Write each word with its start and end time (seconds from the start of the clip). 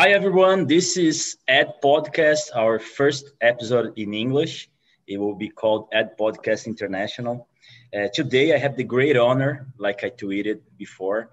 Hi, 0.00 0.12
everyone. 0.12 0.66
This 0.66 0.96
is 0.96 1.36
Ed 1.46 1.74
Podcast, 1.84 2.56
our 2.56 2.78
first 2.78 3.32
episode 3.42 3.92
in 3.98 4.14
English. 4.14 4.70
It 5.06 5.18
will 5.18 5.34
be 5.34 5.50
called 5.50 5.88
Ed 5.92 6.16
Podcast 6.18 6.64
International. 6.64 7.46
Uh, 7.94 8.08
today, 8.14 8.54
I 8.54 8.56
have 8.56 8.78
the 8.78 8.82
great 8.82 9.18
honor, 9.18 9.66
like 9.76 10.02
I 10.02 10.08
tweeted 10.08 10.60
before, 10.78 11.32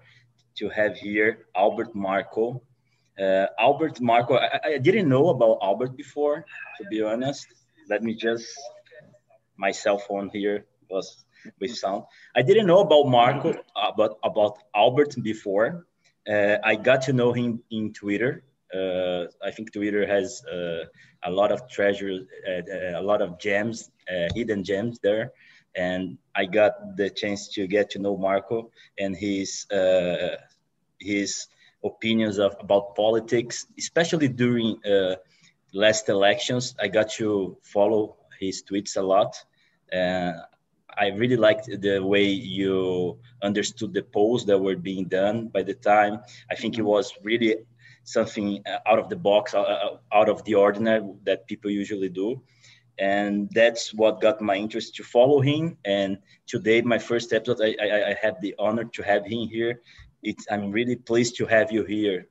to 0.58 0.68
have 0.68 0.98
here 0.98 1.46
Albert 1.56 1.94
Marco. 1.94 2.60
Uh, 3.18 3.46
Albert 3.58 4.02
Marco, 4.02 4.34
I, 4.34 4.60
I, 4.62 4.76
didn't 4.76 5.08
know 5.08 5.30
about 5.30 5.60
Albert 5.62 5.96
before, 5.96 6.44
to 6.76 6.84
be 6.90 7.00
honest. 7.02 7.46
Let 7.88 8.02
me 8.02 8.12
just, 8.12 8.52
my 9.56 9.70
cell 9.70 9.96
phone 9.96 10.28
here 10.28 10.66
was 10.90 11.24
with 11.58 11.74
sound. 11.74 12.04
I 12.36 12.42
didn't 12.42 12.66
know 12.66 12.80
about 12.80 13.04
Marco, 13.08 13.54
about, 13.74 14.18
about 14.22 14.58
Albert 14.74 15.14
before. 15.22 15.86
Uh, 16.30 16.58
I 16.62 16.74
got 16.74 17.00
to 17.08 17.14
know 17.14 17.32
him 17.32 17.62
in 17.70 17.94
Twitter 17.94 18.44
uh, 18.57 18.57
I 18.74 19.50
think 19.50 19.72
Twitter 19.72 20.06
has 20.06 20.44
uh, 20.44 20.84
a 21.24 21.30
lot 21.30 21.52
of 21.52 21.68
treasures, 21.68 22.26
uh, 22.46 22.98
a 22.98 23.02
lot 23.02 23.22
of 23.22 23.38
gems, 23.38 23.90
hidden 24.34 24.64
gems 24.64 24.98
there. 25.00 25.32
And 25.76 26.18
I 26.34 26.44
got 26.46 26.96
the 26.96 27.10
chance 27.10 27.48
to 27.54 27.66
get 27.66 27.90
to 27.90 27.98
know 27.98 28.16
Marco 28.16 28.70
and 28.98 29.16
his 29.16 29.66
his 31.00 31.46
opinions 31.84 32.38
of, 32.38 32.56
about 32.60 32.96
politics, 32.96 33.66
especially 33.78 34.28
during 34.28 34.84
uh, 34.84 35.16
last 35.72 36.08
elections. 36.08 36.74
I 36.80 36.88
got 36.88 37.10
to 37.12 37.56
follow 37.62 38.16
his 38.40 38.62
tweets 38.62 38.96
a 38.96 39.02
lot. 39.02 39.36
Uh, 39.92 40.32
I 40.96 41.08
really 41.08 41.36
liked 41.36 41.66
the 41.80 42.00
way 42.00 42.24
you 42.24 43.18
understood 43.42 43.94
the 43.94 44.02
polls 44.02 44.44
that 44.46 44.58
were 44.58 44.76
being 44.76 45.04
done 45.04 45.48
by 45.48 45.62
the 45.62 45.74
time. 45.74 46.20
I 46.50 46.56
think 46.56 46.78
it 46.78 46.82
was 46.82 47.12
really 47.22 47.56
something 48.08 48.62
uh, 48.66 48.78
out 48.90 48.98
of 48.98 49.08
the 49.08 49.16
box, 49.16 49.54
uh, 49.54 49.60
uh, 49.60 49.96
out 50.12 50.28
of 50.28 50.42
the 50.44 50.54
ordinary 50.54 51.04
that 51.24 51.46
people 51.46 51.70
usually 51.70 52.08
do. 52.08 52.40
And 52.98 53.48
that's 53.54 53.94
what 53.94 54.20
got 54.20 54.40
my 54.40 54.56
interest 54.56 54.96
to 54.96 55.04
follow 55.04 55.40
him. 55.40 55.76
And 55.84 56.18
today, 56.46 56.80
my 56.80 56.98
first 56.98 57.32
episode, 57.32 57.60
I, 57.60 57.76
I, 57.80 58.08
I 58.10 58.16
have 58.22 58.40
the 58.40 58.54
honor 58.58 58.84
to 58.84 59.02
have 59.02 59.24
him 59.24 59.46
here. 59.48 59.82
It's, 60.22 60.46
I'm 60.50 60.72
really 60.72 60.96
pleased 60.96 61.36
to 61.36 61.46
have 61.46 61.70
you 61.70 61.84
here, 61.84 62.26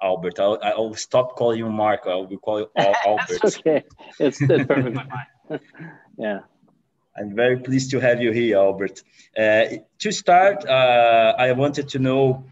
Albert. 0.00 0.38
I'll, 0.38 0.58
I'll 0.62 0.94
stop 0.94 1.36
calling 1.36 1.58
you 1.58 1.68
Marco. 1.68 2.10
I 2.10 2.14
will 2.14 2.38
call 2.38 2.60
you 2.60 2.70
Albert. 3.04 3.44
okay. 3.44 3.84
It's, 4.18 4.40
it's 4.40 4.66
perfectly 4.66 4.94
fine. 5.48 5.60
yeah. 6.18 6.40
I'm 7.18 7.34
very 7.34 7.58
pleased 7.58 7.90
to 7.90 8.00
have 8.00 8.20
you 8.22 8.30
here, 8.30 8.58
Albert. 8.58 9.02
Uh, 9.36 9.64
to 9.98 10.12
start, 10.12 10.66
uh, 10.66 11.34
I 11.38 11.52
wanted 11.52 11.88
to 11.90 11.98
know 11.98 12.44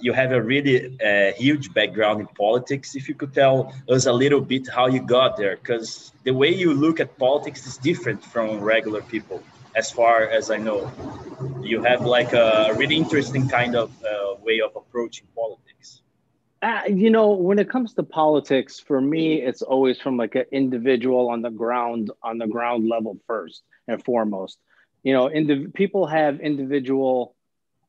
you 0.00 0.12
have 0.12 0.32
a 0.32 0.42
really 0.42 0.98
uh, 1.00 1.32
huge 1.32 1.72
background 1.74 2.20
in 2.20 2.26
politics. 2.28 2.94
If 2.94 3.08
you 3.08 3.14
could 3.14 3.34
tell 3.34 3.74
us 3.88 4.06
a 4.06 4.12
little 4.12 4.40
bit 4.40 4.68
how 4.68 4.86
you 4.86 5.00
got 5.00 5.36
there, 5.36 5.56
because 5.56 6.12
the 6.24 6.32
way 6.32 6.54
you 6.54 6.72
look 6.74 7.00
at 7.00 7.18
politics 7.18 7.66
is 7.66 7.76
different 7.78 8.24
from 8.24 8.60
regular 8.60 9.02
people, 9.02 9.42
as 9.74 9.90
far 9.90 10.24
as 10.24 10.50
I 10.50 10.56
know. 10.56 10.90
You 11.62 11.82
have 11.82 12.02
like 12.02 12.32
a 12.32 12.72
really 12.76 12.96
interesting 12.96 13.48
kind 13.48 13.74
of 13.76 13.90
uh, 14.04 14.34
way 14.42 14.60
of 14.60 14.74
approaching 14.76 15.26
politics. 15.34 16.02
Uh, 16.62 16.82
you 16.88 17.10
know, 17.10 17.32
when 17.32 17.58
it 17.58 17.68
comes 17.68 17.92
to 17.94 18.04
politics, 18.04 18.78
for 18.78 19.00
me, 19.00 19.42
it's 19.42 19.62
always 19.62 20.00
from 20.00 20.16
like 20.16 20.36
an 20.36 20.44
individual 20.52 21.28
on 21.28 21.42
the 21.42 21.50
ground, 21.50 22.10
on 22.22 22.38
the 22.38 22.46
ground 22.46 22.88
level 22.88 23.18
first 23.26 23.62
and 23.88 24.02
foremost. 24.04 24.58
You 25.02 25.12
know, 25.12 25.28
indiv- 25.28 25.74
people 25.74 26.06
have 26.06 26.38
individual 26.38 27.34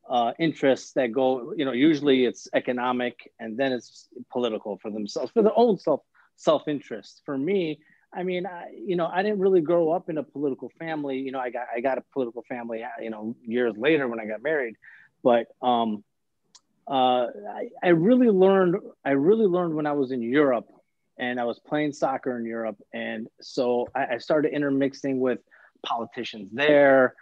uh, 0.08 0.32
interests 0.38 0.92
that 0.92 1.12
go, 1.12 1.54
you 1.56 1.64
know, 1.64 1.72
usually 1.72 2.24
it's 2.24 2.48
economic 2.54 3.30
and 3.38 3.56
then 3.56 3.72
it's 3.72 4.08
political 4.30 4.78
for 4.78 4.90
themselves, 4.90 5.30
for 5.34 5.42
their 5.42 5.56
own 5.56 5.78
self 5.78 6.00
self 6.36 6.68
interest. 6.68 7.22
For 7.24 7.36
me, 7.38 7.80
I 8.12 8.22
mean, 8.22 8.46
I, 8.46 8.70
you 8.74 8.96
know, 8.96 9.06
I 9.06 9.22
didn't 9.22 9.40
really 9.40 9.60
grow 9.60 9.90
up 9.90 10.08
in 10.08 10.18
a 10.18 10.22
political 10.22 10.70
family. 10.78 11.18
You 11.18 11.32
know, 11.32 11.40
I 11.40 11.50
got 11.50 11.66
I 11.74 11.80
got 11.80 11.98
a 11.98 12.04
political 12.12 12.42
family, 12.48 12.84
you 13.00 13.10
know, 13.10 13.36
years 13.42 13.74
later 13.76 14.08
when 14.08 14.20
I 14.20 14.26
got 14.26 14.42
married, 14.42 14.76
but 15.22 15.46
um, 15.62 16.04
uh, 16.86 17.26
I, 17.48 17.70
I 17.82 17.88
really 17.88 18.28
learned 18.28 18.76
I 19.04 19.10
really 19.10 19.46
learned 19.46 19.74
when 19.74 19.86
I 19.86 19.92
was 19.92 20.12
in 20.12 20.22
Europe 20.22 20.68
and 21.18 21.40
I 21.40 21.44
was 21.44 21.60
playing 21.60 21.92
soccer 21.92 22.36
in 22.36 22.44
Europe, 22.44 22.76
and 22.92 23.28
so 23.40 23.88
I, 23.94 24.14
I 24.14 24.18
started 24.18 24.52
intermixing 24.52 25.18
with 25.20 25.38
politicians 25.84 26.50
there 26.52 27.14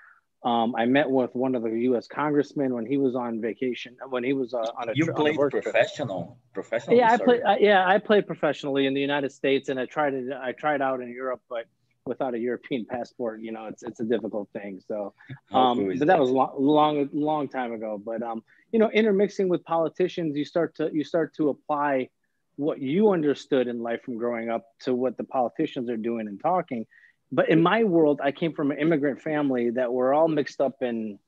um, 0.45 0.75
I 0.75 0.87
met 0.87 1.09
with 1.09 1.35
one 1.35 1.55
of 1.55 1.63
the 1.63 1.71
U.S. 1.71 2.09
congressmen 2.09 2.75
when 2.75 2.85
he 2.85 2.97
was 2.97 3.15
on 3.15 3.41
vacation. 3.41 3.97
When 4.09 4.25
he 4.25 4.33
was 4.33 4.55
uh, 4.55 4.59
on 4.59 4.89
a 4.89 4.93
you 4.95 5.07
tri- 5.07 5.15
played 5.15 5.37
professional, 5.37 6.37
professional. 6.53 6.97
Yeah, 6.97 7.13
I 7.13 7.17
played. 7.17 7.43
Uh, 7.43 7.57
yeah, 7.61 7.87
I 7.87 7.99
played 7.99 8.27
professionally 8.27 8.87
in 8.87 8.95
the 8.95 9.01
United 9.01 9.31
States, 9.31 9.69
and 9.69 9.79
I 9.79 9.87
tried 9.87 10.15
it. 10.15 10.33
I 10.33 10.51
tried 10.53 10.83
out 10.83 11.01
in 11.01 11.11
Europe, 11.11 11.43
but 11.49 11.67
without 12.07 12.35
a 12.35 12.39
European 12.39 12.85
passport, 12.85 13.41
you 13.41 13.53
know, 13.53 13.67
it's 13.67 13.85
it's 13.85 14.01
a 14.01 14.05
difficult 14.05 14.49
thing. 14.53 14.81
So, 14.89 15.15
um, 15.53 15.87
but 15.87 15.99
that, 16.01 16.07
that 16.07 16.19
was 16.19 16.31
long, 16.31 16.55
long, 16.59 17.09
long 17.13 17.49
time 17.49 17.73
ago. 17.73 18.03
But 18.05 18.23
um, 18.23 18.43
you 18.73 18.81
know, 18.81 18.91
intermixing 18.91 19.49
with 19.49 19.65
politicians, 19.65 20.37
you 20.37 20.45
start 20.45 20.75
to 20.77 20.91
you 20.93 21.05
start 21.05 21.37
to 21.37 21.51
apply 21.51 22.09
what 22.57 22.81
you 22.81 23.13
understood 23.13 23.69
in 23.69 23.81
life 23.81 24.03
from 24.03 24.19
growing 24.19 24.51
up 24.51 24.65
to 24.81 24.93
what 24.95 25.17
the 25.17 25.25
politicians 25.25 25.89
are 25.89 25.97
doing 25.97 26.27
and 26.27 26.41
talking 26.41 26.85
but 27.33 27.49
in 27.49 27.63
my 27.63 27.83
world, 27.85 28.21
I 28.23 28.31
came 28.31 28.53
from 28.53 28.71
an 28.71 28.79
immigrant 28.79 29.23
family 29.23 29.71
that 29.71 29.91
were 29.91 30.13
all 30.13 30.29
mixed 30.29 30.61
up 30.61 30.83
in, 30.83 31.19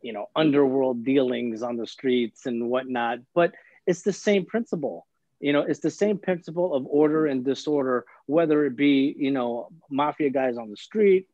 you 0.00 0.14
know, 0.14 0.30
underworld 0.34 1.04
dealings 1.04 1.62
on 1.62 1.76
the 1.76 1.86
streets 1.86 2.46
and 2.46 2.70
whatnot. 2.70 3.18
But 3.34 3.52
it's 3.86 4.02
the 4.02 4.12
same 4.12 4.46
principle. 4.46 5.06
You 5.40 5.52
know, 5.52 5.60
it's 5.60 5.80
the 5.80 5.90
same 5.90 6.16
principle 6.16 6.74
of 6.74 6.86
order 6.86 7.26
and 7.26 7.44
disorder, 7.44 8.06
whether 8.24 8.64
it 8.64 8.74
be, 8.74 9.14
you 9.18 9.30
know, 9.30 9.68
mafia 9.90 10.30
guys 10.30 10.56
on 10.56 10.70
the 10.70 10.76
street, 10.78 11.28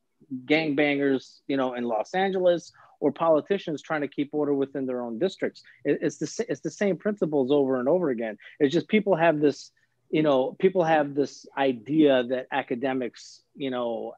gangbangers, 0.45 1.39
you 1.47 1.57
know, 1.57 1.75
in 1.75 1.85
Los 1.85 2.13
Angeles, 2.13 2.73
or 2.99 3.13
politicians 3.13 3.81
trying 3.81 4.01
to 4.01 4.09
keep 4.09 4.31
order 4.33 4.53
within 4.53 4.87
their 4.87 5.03
own 5.03 5.21
districts. 5.21 5.63
It's 5.85 6.19
the, 6.19 6.47
it's 6.49 6.61
the 6.61 6.71
same 6.71 6.97
principles 6.97 7.53
over 7.53 7.79
and 7.79 7.89
over 7.89 8.11
again. 8.11 8.39
It's 8.59 8.75
just 8.75 8.89
people 8.89 9.15
have 9.15 9.39
this 9.39 9.71
you 10.11 10.23
know, 10.23 10.57
people 10.59 10.85
have 10.85 11.15
this 11.15 11.47
idea 11.57 12.25
that 12.25 12.47
academics, 12.51 13.43
you 13.55 13.71
know, 13.71 14.15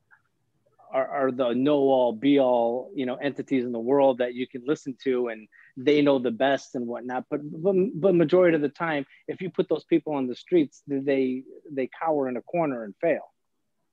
are, 0.92 1.06
are 1.06 1.30
the 1.32 1.52
know 1.52 1.78
all 1.78 2.12
be 2.12 2.38
all, 2.38 2.90
you 2.94 3.06
know, 3.06 3.16
entities 3.16 3.64
in 3.64 3.72
the 3.72 3.78
world 3.78 4.18
that 4.18 4.34
you 4.34 4.46
can 4.46 4.62
listen 4.66 4.96
to 5.04 5.28
and 5.28 5.48
they 5.76 6.02
know 6.02 6.18
the 6.18 6.30
best 6.30 6.74
and 6.74 6.86
whatnot. 6.86 7.24
But, 7.30 7.40
but, 7.42 7.74
but 7.94 8.14
majority 8.14 8.56
of 8.56 8.62
the 8.62 8.68
time, 8.68 9.06
if 9.28 9.40
you 9.40 9.50
put 9.50 9.68
those 9.68 9.84
people 9.84 10.14
on 10.14 10.26
the 10.26 10.34
streets, 10.34 10.82
they, 10.86 11.44
they 11.70 11.88
cower 12.02 12.28
in 12.28 12.36
a 12.36 12.42
corner 12.42 12.84
and 12.84 12.94
fail. 13.00 13.32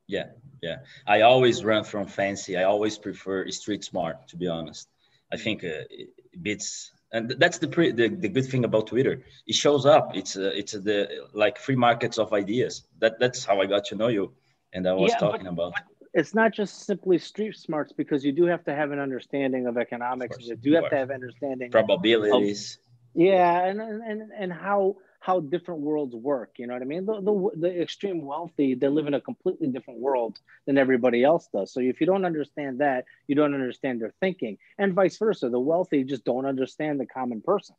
Yeah. 0.08 0.28
Yeah. 0.62 0.78
I 1.08 1.22
always 1.22 1.64
run 1.64 1.84
from 1.84 2.08
fancy. 2.08 2.58
I 2.58 2.64
always 2.64 2.98
prefer 2.98 3.48
street 3.52 3.84
smart, 3.84 4.28
to 4.30 4.38
be 4.38 4.48
honest. 4.48 4.90
I 5.32 5.38
think 5.38 5.64
uh, 5.64 5.86
it 5.90 6.10
beats 6.42 6.92
and 7.12 7.32
that's 7.38 7.58
the, 7.58 7.68
pre- 7.68 7.92
the, 7.92 8.08
the 8.08 8.30
good 8.30 8.46
thing 8.46 8.66
about 8.66 8.88
Twitter. 8.88 9.24
It 9.48 9.56
shows 9.56 9.86
up. 9.86 10.16
It's 10.16 10.38
uh, 10.38 10.52
it's 10.54 10.74
the 10.74 11.28
like 11.34 11.58
free 11.58 11.76
markets 11.76 12.18
of 12.20 12.34
ideas. 12.34 12.84
That 13.00 13.20
that's 13.20 13.44
how 13.44 13.62
I 13.62 13.66
got 13.66 13.86
to 13.86 13.96
know 13.96 14.08
you, 14.08 14.34
and 14.74 14.88
I 14.88 14.94
was 14.94 15.12
yeah, 15.12 15.18
talking 15.18 15.46
but, 15.46 15.52
about. 15.52 15.74
it's 16.14 16.34
not 16.34 16.54
just 16.54 16.86
simply 16.86 17.18
street 17.18 17.56
smarts 17.56 17.94
because 17.94 18.24
you 18.24 18.32
do 18.32 18.46
have 18.46 18.64
to 18.66 18.76
have 18.76 18.92
an 18.92 19.00
understanding 19.00 19.68
of 19.68 19.78
economics. 19.78 20.36
Of 20.36 20.42
course, 20.42 20.50
you 20.50 20.56
do 20.56 20.74
have 20.74 20.90
to 20.90 20.98
have 20.98 21.12
understanding 21.12 21.72
probabilities. 21.72 22.78
Yeah, 23.16 23.66
and 23.66 23.82
and 23.82 24.32
and 24.38 24.54
how 24.54 24.98
how 25.20 25.42
different 25.42 25.82
worlds 25.82 26.16
work. 26.16 26.52
You 26.58 26.68
know 26.68 26.74
what 26.74 26.82
I 26.82 26.86
mean? 26.86 27.06
The, 27.06 27.20
the, 27.22 27.50
the 27.58 27.82
extreme 27.82 28.22
wealthy, 28.26 28.74
they 28.74 28.88
live 28.88 29.06
in 29.06 29.14
a 29.14 29.20
completely 29.20 29.68
different 29.68 30.00
world 30.00 30.38
than 30.66 30.78
everybody 30.78 31.24
else 31.26 31.50
does. 31.54 31.74
So 31.74 31.82
if 31.82 32.00
you 32.00 32.08
don't 32.08 32.24
understand 32.24 32.80
that, 32.80 33.04
you 33.28 33.36
don't 33.36 33.54
understand 33.54 34.02
their 34.02 34.14
thinking, 34.22 34.58
and 34.78 34.94
vice 34.94 35.18
versa. 35.18 35.50
The 35.50 35.60
wealthy 35.60 36.04
just 36.06 36.24
don't 36.24 36.46
understand 36.46 37.00
the 37.00 37.06
common 37.06 37.42
person, 37.42 37.76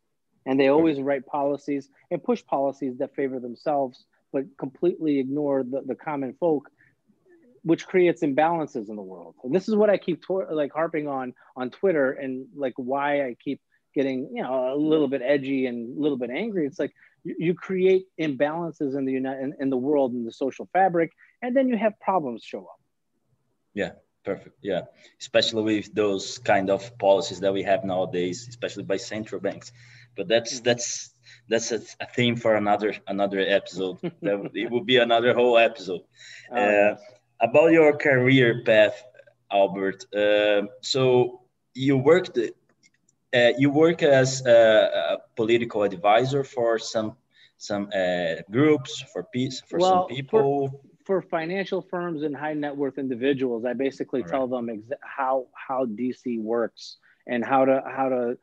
and 0.47 0.61
they 0.61 0.69
always 0.69 1.00
write 1.00 1.27
policies 1.27 1.88
and 2.11 2.23
push 2.23 2.44
policies 2.44 2.99
that 2.99 3.15
favor 3.15 3.41
themselves, 3.41 4.05
but 4.32 4.44
completely 4.59 5.19
ignore 5.19 5.62
the, 5.62 5.82
the 5.87 5.94
common 5.94 6.35
folk 6.35 6.71
which 7.62 7.87
creates 7.87 8.23
imbalances 8.23 8.88
in 8.88 8.97
the 8.97 9.03
world. 9.03 9.35
And 9.44 9.55
this 9.55 9.69
is 9.69 9.75
what 9.75 9.91
I 9.91 9.99
keep 9.99 10.25
to- 10.27 10.47
like 10.50 10.73
harping 10.73 11.09
on 11.09 11.35
on 11.56 11.71
Twitter 11.71 12.12
and 12.12 12.47
like 12.56 12.75
why 12.77 13.27
I 13.27 13.37
keep 13.43 13.61
getting 13.95 14.31
you 14.35 14.43
know 14.43 14.75
a 14.75 14.77
little 14.77 15.09
bit 15.09 15.23
edgy 15.25 15.67
and 15.67 15.97
a 15.97 16.01
little 16.01 16.19
bit 16.19 16.31
angry. 16.31 16.67
It's 16.67 16.79
like 16.79 16.93
you, 17.25 17.35
you 17.39 17.55
create 17.55 18.07
imbalances 18.21 18.97
in 18.97 19.05
the 19.05 19.13
United 19.13 19.43
in, 19.43 19.55
in 19.61 19.71
the 19.71 19.77
world 19.77 20.13
in 20.13 20.25
the 20.25 20.33
social 20.33 20.69
fabric, 20.73 21.13
and 21.43 21.57
then 21.57 21.69
you 21.69 21.77
have 21.77 21.99
problems 22.01 22.43
show 22.43 22.61
up. 22.61 22.81
Yeah, 23.75 23.93
perfect. 24.25 24.57
Yeah, 24.63 24.83
especially 25.21 25.63
with 25.63 25.95
those 25.95 26.39
kind 26.39 26.71
of 26.71 26.97
policies 26.99 27.41
that 27.41 27.53
we 27.53 27.63
have 27.63 27.85
nowadays, 27.85 28.47
especially 28.49 28.85
by 28.85 28.97
central 28.97 29.41
banks. 29.41 29.73
But 30.17 30.29
that's 30.29 30.55
mm-hmm. 30.55 30.65
that's 30.65 31.15
that's 31.49 31.73
a, 31.73 31.81
a, 32.01 32.07
theme 32.07 32.37
for 32.37 32.55
another 32.57 32.95
another 33.07 33.41
episode. 33.41 33.99
that, 34.23 34.51
it 34.55 34.71
will 34.71 34.85
be 34.85 34.97
another 34.97 35.35
whole 35.35 35.59
episode. 35.59 36.03
Oh, 36.51 36.57
uh, 36.57 36.97
about 37.41 37.73
your 37.73 37.97
career 37.97 38.63
path, 38.65 39.03
Albert. 39.51 40.05
Uh, 40.15 40.63
so 40.83 41.43
you 41.75 41.97
worked 41.97 42.39
uh, 43.35 43.53
you 43.59 43.71
work 43.71 44.03
as 44.03 44.44
a, 44.47 44.50
a, 44.53 45.17
political 45.37 45.82
advisor 45.82 46.44
for 46.44 46.79
some 46.79 47.17
some 47.59 47.91
uh, 47.94 48.37
groups 48.50 49.05
for 49.12 49.23
peace 49.25 49.61
for 49.61 49.79
well, 49.79 50.09
some 50.09 50.17
people? 50.17 50.69
For, 51.05 51.21
for, 51.21 51.29
financial 51.29 51.82
firms 51.82 52.23
and 52.23 52.35
high 52.35 52.55
net 52.55 52.77
worth 52.77 52.99
individuals, 52.99 53.65
I 53.65 53.75
basically 53.75 54.23
tell 54.23 54.47
them 54.49 54.67
exa- 54.67 55.03
how 55.03 55.47
how 55.55 55.85
DC 55.85 56.41
works 56.41 56.97
and 57.27 57.44
how 57.44 57.65
to 57.65 57.82
how 57.87 58.09
to 58.09 58.38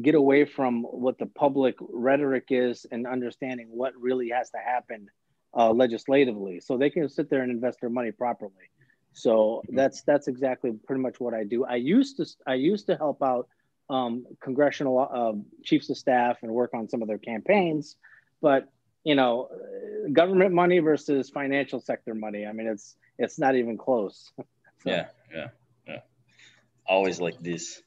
get 0.00 0.14
away 0.14 0.44
from 0.44 0.82
what 0.84 1.18
the 1.18 1.26
public 1.26 1.76
rhetoric 1.80 2.46
is 2.48 2.86
and 2.90 3.06
understanding 3.06 3.68
what 3.70 3.92
really 4.00 4.30
has 4.30 4.50
to 4.50 4.58
happen 4.58 5.08
uh, 5.54 5.70
legislatively, 5.70 6.60
so 6.60 6.78
they 6.78 6.90
can 6.90 7.08
sit 7.08 7.28
there 7.28 7.42
and 7.42 7.52
invest 7.52 7.80
their 7.80 7.90
money 7.90 8.10
properly. 8.10 8.70
So 9.12 9.62
mm-hmm. 9.66 9.76
that's 9.76 10.02
that's 10.02 10.28
exactly 10.28 10.72
pretty 10.86 11.02
much 11.02 11.20
what 11.20 11.34
I 11.34 11.44
do. 11.44 11.64
I 11.64 11.76
used 11.76 12.16
to 12.16 12.26
I 12.46 12.54
used 12.54 12.86
to 12.86 12.96
help 12.96 13.22
out 13.22 13.48
um, 13.92 14.26
congressional 14.40 14.98
uh, 14.98 15.32
chiefs 15.64 15.90
of 15.90 15.98
staff 15.98 16.38
and 16.42 16.50
work 16.50 16.70
on 16.74 16.88
some 16.88 17.02
of 17.02 17.08
their 17.08 17.18
campaigns, 17.18 17.96
but 18.40 18.68
you 19.04 19.14
know, 19.14 19.48
government 20.12 20.54
money 20.54 20.78
versus 20.78 21.28
financial 21.28 21.80
sector 21.80 22.14
money. 22.14 22.46
I 22.46 22.52
mean, 22.52 22.68
it's 22.68 22.96
it's 23.18 23.38
not 23.38 23.54
even 23.56 23.76
close. 23.76 24.32
so. 24.38 24.44
Yeah, 24.86 25.06
yeah, 25.34 25.48
yeah. 25.86 26.00
Always 26.86 27.20
like 27.20 27.40
this. 27.40 27.82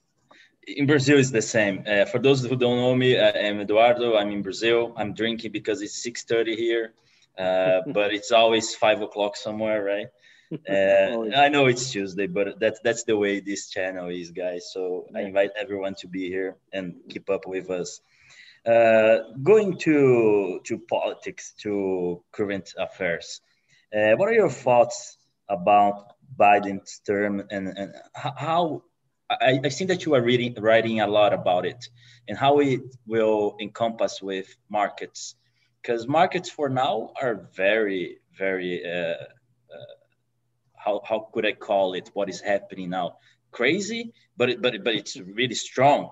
In 0.67 0.87
Brazil, 0.87 1.19
it's 1.19 1.31
the 1.31 1.41
same. 1.41 1.83
Uh, 1.87 2.05
for 2.05 2.19
those 2.19 2.43
who 2.43 2.55
don't 2.55 2.77
know 2.77 2.95
me, 2.95 3.19
I'm 3.19 3.59
Eduardo. 3.61 4.17
I'm 4.17 4.31
in 4.31 4.41
Brazil. 4.41 4.93
I'm 4.97 5.13
drinking 5.13 5.51
because 5.51 5.81
it's 5.81 6.05
6:30 6.05 6.55
here, 6.55 6.93
uh, 7.37 7.81
but 7.97 8.13
it's 8.13 8.31
always 8.31 8.75
five 8.75 9.01
o'clock 9.01 9.35
somewhere, 9.37 9.83
right? 9.83 10.07
Uh, 10.69 11.31
I 11.35 11.49
know 11.49 11.65
it's 11.65 11.91
Tuesday, 11.91 12.27
but 12.27 12.59
that's 12.59 12.79
that's 12.83 13.03
the 13.03 13.17
way 13.17 13.39
this 13.39 13.69
channel 13.69 14.09
is, 14.09 14.29
guys. 14.29 14.71
So 14.71 15.07
I 15.15 15.21
invite 15.21 15.51
everyone 15.59 15.95
to 16.01 16.07
be 16.07 16.29
here 16.29 16.55
and 16.71 17.01
keep 17.09 17.29
up 17.29 17.47
with 17.47 17.69
us. 17.71 17.99
Uh, 18.65 19.17
going 19.41 19.77
to 19.79 20.59
to 20.65 20.77
politics, 20.77 21.53
to 21.61 22.23
current 22.31 22.73
affairs. 22.77 23.41
Uh, 23.95 24.13
what 24.17 24.29
are 24.29 24.33
your 24.33 24.49
thoughts 24.49 25.17
about 25.49 26.13
Biden's 26.37 27.01
term 27.05 27.43
and, 27.49 27.67
and 27.67 27.93
how 28.13 28.83
I, 29.29 29.59
I 29.63 29.69
think 29.69 29.89
that 29.89 30.05
you 30.05 30.15
are 30.15 30.21
reading 30.21 30.55
writing 30.59 31.01
a 31.01 31.07
lot 31.07 31.33
about 31.33 31.65
it 31.65 31.89
and 32.27 32.37
how 32.37 32.59
it 32.59 32.81
will 33.05 33.55
encompass 33.59 34.21
with 34.21 34.55
markets 34.69 35.35
because 35.81 36.07
markets 36.07 36.49
for 36.49 36.69
now 36.69 37.13
are 37.21 37.49
very 37.55 38.19
very 38.37 38.83
uh, 38.85 39.15
how, 40.85 41.01
how 41.03 41.27
could 41.33 41.45
I 41.45 41.53
call 41.53 41.95
it? 41.95 42.11
What 42.13 42.29
is 42.29 42.39
happening 42.39 42.91
now? 42.91 43.17
Crazy, 43.51 44.13
but 44.37 44.49
it, 44.49 44.61
but 44.61 44.75
it, 44.75 44.83
but 44.83 44.93
it's 44.93 45.17
really 45.17 45.55
strong 45.55 46.11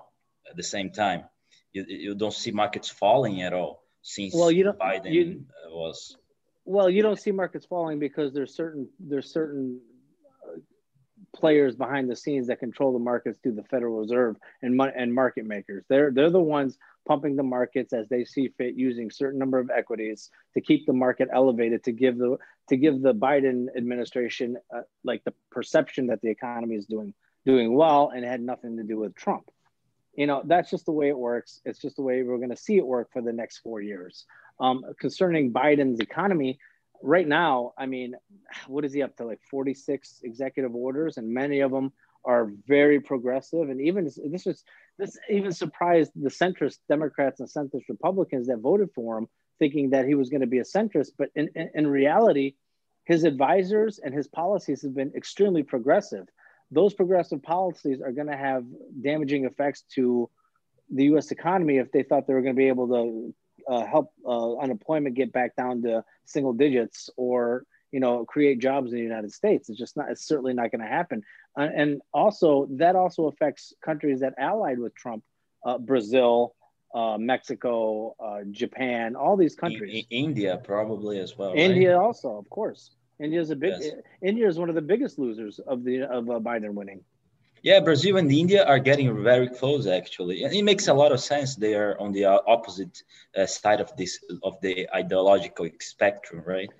at 0.50 0.56
the 0.56 0.62
same 0.62 0.90
time. 0.90 1.24
You, 1.72 1.84
you 1.88 2.14
don't 2.14 2.34
see 2.34 2.50
markets 2.50 2.88
falling 2.88 3.42
at 3.42 3.52
all 3.52 3.84
since 4.02 4.34
well, 4.34 4.50
you 4.50 4.64
don't, 4.64 4.78
Biden 4.78 5.12
you, 5.12 5.44
was. 5.70 6.16
Well, 6.64 6.90
you 6.90 7.02
don't 7.02 7.18
see 7.18 7.32
markets 7.32 7.66
falling 7.66 7.98
because 7.98 8.32
there's 8.32 8.54
certain 8.54 8.88
there's 8.98 9.30
certain 9.30 9.80
uh, 10.46 10.58
players 11.36 11.76
behind 11.76 12.10
the 12.10 12.16
scenes 12.16 12.46
that 12.46 12.58
control 12.60 12.92
the 12.92 12.98
markets 12.98 13.38
through 13.42 13.54
the 13.54 13.64
Federal 13.64 13.98
Reserve 13.98 14.36
and 14.62 14.80
and 14.80 15.14
market 15.14 15.44
makers. 15.44 15.84
They're 15.88 16.10
they're 16.10 16.30
the 16.30 16.40
ones 16.40 16.78
pumping 17.06 17.36
the 17.36 17.42
markets 17.42 17.92
as 17.92 18.08
they 18.08 18.24
see 18.24 18.48
fit, 18.56 18.74
using 18.74 19.10
certain 19.10 19.38
number 19.38 19.58
of 19.58 19.70
equities 19.70 20.30
to 20.54 20.60
keep 20.60 20.86
the 20.86 20.92
market 20.92 21.28
elevated 21.32 21.84
to 21.84 21.92
give 21.92 22.18
the 22.18 22.36
to 22.68 22.76
give 22.76 23.02
the 23.02 23.14
Biden 23.14 23.66
administration 23.76 24.56
uh, 24.74 24.82
like 25.04 25.22
the 25.24 25.34
perception 25.50 26.06
that 26.08 26.20
the 26.22 26.30
economy 26.30 26.76
is 26.76 26.86
doing 26.86 27.14
doing 27.44 27.74
well 27.74 28.10
and 28.14 28.24
had 28.24 28.40
nothing 28.40 28.76
to 28.78 28.82
do 28.82 28.98
with 28.98 29.14
Trump. 29.14 29.50
You 30.14 30.26
know, 30.26 30.42
that's 30.44 30.70
just 30.70 30.86
the 30.86 30.92
way 30.92 31.08
it 31.08 31.18
works. 31.18 31.60
It's 31.64 31.80
just 31.80 31.96
the 31.96 32.02
way 32.02 32.22
we're 32.22 32.38
going 32.38 32.50
to 32.50 32.56
see 32.56 32.76
it 32.76 32.86
work 32.86 33.12
for 33.12 33.20
the 33.20 33.32
next 33.32 33.58
four 33.58 33.80
years. 33.80 34.24
Um, 34.60 34.84
concerning 35.00 35.52
Biden's 35.52 35.98
economy, 35.98 36.58
right 37.02 37.26
now, 37.26 37.72
I 37.76 37.86
mean, 37.86 38.14
what 38.66 38.84
is 38.84 38.92
he 38.92 39.02
up 39.02 39.16
to? 39.16 39.26
Like 39.26 39.40
46 39.50 40.20
executive 40.22 40.74
orders, 40.74 41.18
and 41.18 41.28
many 41.28 41.60
of 41.60 41.70
them 41.70 41.92
are 42.24 42.50
very 42.66 43.00
progressive. 43.00 43.68
And 43.68 43.80
even 43.80 44.04
this 44.04 44.44
was 44.44 44.64
this 44.98 45.18
even 45.30 45.52
surprised 45.52 46.12
the 46.14 46.30
centrist 46.30 46.78
Democrats 46.88 47.40
and 47.40 47.48
centrist 47.48 47.88
Republicans 47.88 48.46
that 48.46 48.58
voted 48.58 48.90
for 48.94 49.18
him, 49.18 49.28
thinking 49.58 49.90
that 49.90 50.06
he 50.06 50.14
was 50.14 50.30
going 50.30 50.40
to 50.40 50.46
be 50.46 50.58
a 50.58 50.64
centrist. 50.64 51.12
But 51.18 51.30
in, 51.34 51.50
in, 51.54 51.70
in 51.74 51.86
reality, 51.86 52.54
his 53.04 53.24
advisors 53.24 53.98
and 53.98 54.14
his 54.14 54.28
policies 54.28 54.82
have 54.82 54.94
been 54.94 55.12
extremely 55.14 55.62
progressive. 55.62 56.26
Those 56.70 56.94
progressive 56.94 57.42
policies 57.42 58.00
are 58.00 58.12
going 58.12 58.28
to 58.28 58.36
have 58.36 58.64
damaging 59.02 59.44
effects 59.44 59.82
to 59.94 60.30
the 60.90 61.04
U.S. 61.04 61.30
economy 61.30 61.78
if 61.78 61.92
they 61.92 62.02
thought 62.02 62.26
they 62.26 62.34
were 62.34 62.42
going 62.42 62.54
to 62.54 62.58
be 62.58 62.68
able 62.68 62.88
to 62.88 63.34
uh, 63.68 63.84
help 63.86 64.12
uh, 64.26 64.56
unemployment 64.56 65.14
get 65.14 65.32
back 65.32 65.56
down 65.56 65.82
to 65.82 66.04
single 66.24 66.52
digits 66.52 67.10
or 67.16 67.64
you 67.92 68.00
know 68.00 68.24
create 68.24 68.58
jobs 68.58 68.92
in 68.92 68.98
the 68.98 69.04
United 69.04 69.32
States. 69.32 69.68
It's 69.68 69.78
just 69.78 69.96
not. 69.96 70.10
It's 70.10 70.26
certainly 70.26 70.54
not 70.54 70.70
going 70.70 70.80
to 70.80 70.88
happen. 70.88 71.22
Uh, 71.58 71.68
and 71.74 72.02
also 72.12 72.66
that 72.70 72.96
also 72.96 73.26
affects 73.26 73.72
countries 73.84 74.20
that 74.20 74.34
allied 74.38 74.78
with 74.78 74.94
Trump, 74.94 75.22
uh, 75.64 75.78
Brazil, 75.78 76.54
uh, 76.94 77.16
Mexico, 77.18 78.14
uh, 78.18 78.40
Japan, 78.50 79.16
all 79.16 79.36
these 79.36 79.54
countries. 79.54 80.06
India 80.10 80.60
probably 80.64 81.18
as 81.18 81.36
well. 81.36 81.52
India 81.54 81.96
right? 81.96 82.04
also, 82.04 82.36
of 82.36 82.48
course. 82.50 82.90
India 83.20 83.40
is 83.40 83.50
a 83.50 83.56
big. 83.56 83.74
Yes. 83.78 83.92
India 84.22 84.48
is 84.48 84.58
one 84.58 84.68
of 84.68 84.74
the 84.74 84.82
biggest 84.82 85.18
losers 85.18 85.60
of 85.60 85.84
the 85.84 86.02
of 86.02 86.28
uh, 86.28 86.40
Biden 86.40 86.74
winning. 86.74 87.00
Yeah, 87.62 87.80
Brazil 87.80 88.18
and 88.18 88.30
India 88.30 88.64
are 88.64 88.78
getting 88.78 89.22
very 89.22 89.48
close 89.48 89.86
actually, 89.86 90.42
and 90.42 90.52
it 90.52 90.62
makes 90.62 90.88
a 90.88 90.94
lot 90.94 91.12
of 91.12 91.20
sense. 91.20 91.54
They 91.54 91.74
are 91.74 91.98
on 91.98 92.12
the 92.12 92.26
opposite 92.26 93.02
uh, 93.36 93.46
side 93.46 93.80
of 93.80 93.96
this 93.96 94.18
of 94.42 94.60
the 94.60 94.88
ideological 94.94 95.68
spectrum, 95.80 96.42
right? 96.44 96.70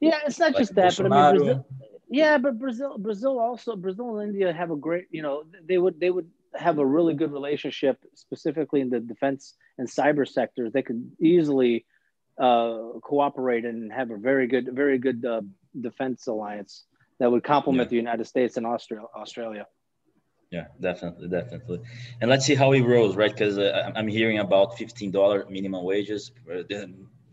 Yeah, 0.00 0.18
it's 0.26 0.38
not 0.38 0.52
like 0.52 0.58
just 0.58 0.74
that, 0.74 0.92
Bolsonaro. 0.92 1.08
but 1.08 1.12
I 1.12 1.32
mean, 1.32 1.38
Brazil, 1.38 1.64
yeah, 2.10 2.38
but 2.38 2.58
Brazil, 2.58 2.98
Brazil 2.98 3.38
also, 3.38 3.76
Brazil 3.76 4.18
and 4.18 4.30
India 4.30 4.52
have 4.52 4.70
a 4.70 4.76
great, 4.76 5.06
you 5.10 5.22
know, 5.22 5.44
they 5.66 5.78
would 5.78 6.00
they 6.00 6.10
would 6.10 6.30
have 6.54 6.78
a 6.78 6.86
really 6.86 7.14
good 7.14 7.32
relationship, 7.32 7.98
specifically 8.14 8.80
in 8.80 8.90
the 8.90 9.00
defense 9.00 9.54
and 9.76 9.88
cyber 9.88 10.26
sectors. 10.26 10.72
They 10.72 10.82
could 10.82 11.10
easily 11.20 11.84
uh, 12.38 12.78
cooperate 13.02 13.64
and 13.64 13.92
have 13.92 14.10
a 14.10 14.16
very 14.16 14.46
good, 14.46 14.70
very 14.72 14.98
good 14.98 15.24
uh, 15.24 15.42
defense 15.78 16.26
alliance 16.26 16.84
that 17.18 17.30
would 17.30 17.44
complement 17.44 17.86
yeah. 17.86 17.90
the 17.90 17.96
United 17.96 18.26
States 18.26 18.56
and 18.56 18.66
Australia. 18.66 19.06
Australia. 19.14 19.66
Yeah, 20.50 20.68
definitely, 20.80 21.28
definitely. 21.28 21.80
And 22.22 22.30
let's 22.30 22.46
see 22.46 22.54
how 22.54 22.72
it 22.72 22.80
rolls, 22.80 23.16
right? 23.16 23.30
Because 23.30 23.58
uh, 23.58 23.92
I'm 23.94 24.08
hearing 24.08 24.38
about 24.38 24.78
fifteen 24.78 25.10
dollar 25.10 25.46
minimum 25.50 25.84
wages. 25.84 26.32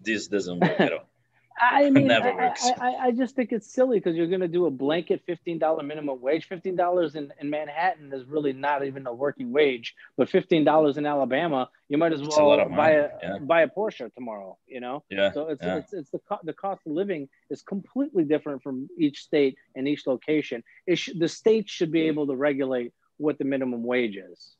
This 0.03 0.27
doesn't 0.27 0.59
work 0.59 0.79
at 0.79 0.91
all. 0.91 1.07
I 1.57 1.89
mean, 1.91 2.11
I, 2.11 2.53
I, 2.79 2.95
I, 3.03 3.11
just 3.11 3.35
think 3.35 3.51
it's 3.51 3.71
silly 3.71 3.99
because 3.99 4.15
you're 4.15 4.27
going 4.27 4.41
to 4.41 4.47
do 4.47 4.65
a 4.65 4.71
blanket 4.71 5.21
$15 5.27 5.85
minimum 5.85 6.21
wage. 6.21 6.49
$15 6.49 7.15
in, 7.15 7.31
in 7.39 7.49
Manhattan 7.49 8.11
is 8.11 8.25
really 8.25 8.53
not 8.53 8.85
even 8.85 9.07
a 9.07 9.13
working 9.13 9.51
wage, 9.51 9.95
but 10.17 10.29
$15 10.29 10.97
in 10.97 11.05
Alabama, 11.05 11.69
you 11.87 11.97
might 11.97 12.13
as 12.13 12.21
well 12.21 12.51
a 12.51 12.65
buy 12.67 12.91
a, 12.91 13.09
yeah. 13.21 13.37
buy 13.39 13.61
a 13.61 13.67
Porsche 13.67 14.13
tomorrow, 14.13 14.57
you 14.67 14.81
know? 14.81 15.03
Yeah. 15.09 15.31
So 15.31 15.47
it's, 15.47 15.63
yeah. 15.63 15.77
it's, 15.77 15.93
it's 15.93 16.09
the, 16.11 16.19
co- 16.19 16.39
the 16.43 16.53
cost 16.53 16.81
of 16.85 16.91
living 16.91 17.29
is 17.49 17.61
completely 17.61 18.23
different 18.23 18.61
from 18.61 18.89
each 18.97 19.21
state 19.23 19.55
and 19.75 19.87
each 19.87 20.05
location. 20.07 20.63
It 20.87 20.97
sh- 20.97 21.11
the 21.17 21.29
state 21.29 21.69
should 21.69 21.91
be 21.91 22.01
able 22.01 22.27
to 22.27 22.35
regulate 22.35 22.91
what 23.17 23.37
the 23.37 23.45
minimum 23.45 23.83
wage 23.83 24.17
is. 24.17 24.55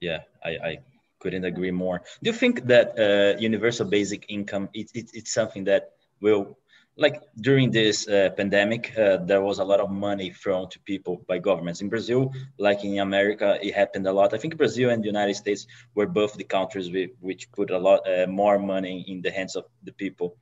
Yeah, 0.00 0.20
I, 0.44 0.50
I 0.50 0.78
couldn't 1.20 1.44
agree 1.44 1.70
more. 1.70 2.02
Do 2.22 2.30
you 2.30 2.36
think 2.36 2.66
that 2.66 2.98
uh, 2.98 3.38
universal 3.38 3.86
basic 3.86 4.26
income, 4.28 4.68
it, 4.74 4.90
it, 4.94 5.10
it's 5.12 5.32
something 5.32 5.64
that 5.64 5.92
will 6.20 6.56
like 6.96 7.22
during 7.40 7.70
this 7.70 8.08
uh, 8.08 8.30
pandemic 8.36 8.92
uh, 8.98 9.16
there 9.18 9.40
was 9.40 9.58
a 9.58 9.64
lot 9.64 9.80
of 9.80 9.90
money 9.90 10.30
thrown 10.30 10.68
to 10.68 10.78
people 10.80 11.22
by 11.26 11.38
governments. 11.38 11.80
In 11.80 11.88
brazil 11.88 12.32
like 12.58 12.84
in 12.84 12.98
america 12.98 13.58
it 13.62 13.74
happened 13.74 14.06
a 14.06 14.12
lot. 14.12 14.34
I 14.34 14.38
think 14.38 14.56
brazil 14.56 14.90
and 14.90 15.02
the 15.02 15.06
united 15.06 15.34
states 15.34 15.66
were 15.94 16.06
both 16.06 16.34
the 16.34 16.44
countries 16.44 16.90
with, 16.90 17.10
which 17.20 17.50
put 17.52 17.70
a 17.70 17.78
lot 17.78 18.00
uh, 18.06 18.26
more 18.26 18.58
money 18.58 19.04
in 19.08 19.22
the 19.22 19.30
hands 19.30 19.56
of 19.56 19.64
the 19.84 19.92
people. 19.92 20.36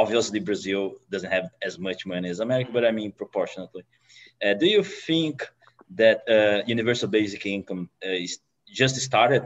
Obviously 0.00 0.40
brazil 0.40 0.94
doesn't 1.10 1.30
have 1.30 1.50
as 1.62 1.78
much 1.78 2.06
money 2.06 2.28
as 2.28 2.40
america 2.40 2.70
but 2.72 2.84
i 2.84 2.90
mean 2.90 3.12
proportionately. 3.12 3.84
Uh, 4.44 4.54
do 4.54 4.66
you 4.66 4.82
think 4.82 5.46
that 5.90 6.18
uh, 6.28 6.62
universal 6.66 7.08
basic 7.08 7.46
income 7.46 7.88
uh, 8.04 8.08
is 8.26 8.38
just 8.66 8.96
started 8.96 9.42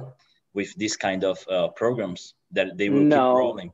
with 0.54 0.75
this 0.76 0.97
kind 0.97 1.23
of 1.25 1.37
programs 1.76 2.35
that 2.52 2.78
they 2.78 2.88
will 2.88 3.00
no. 3.02 3.16
keep 3.16 3.38
rolling 3.38 3.73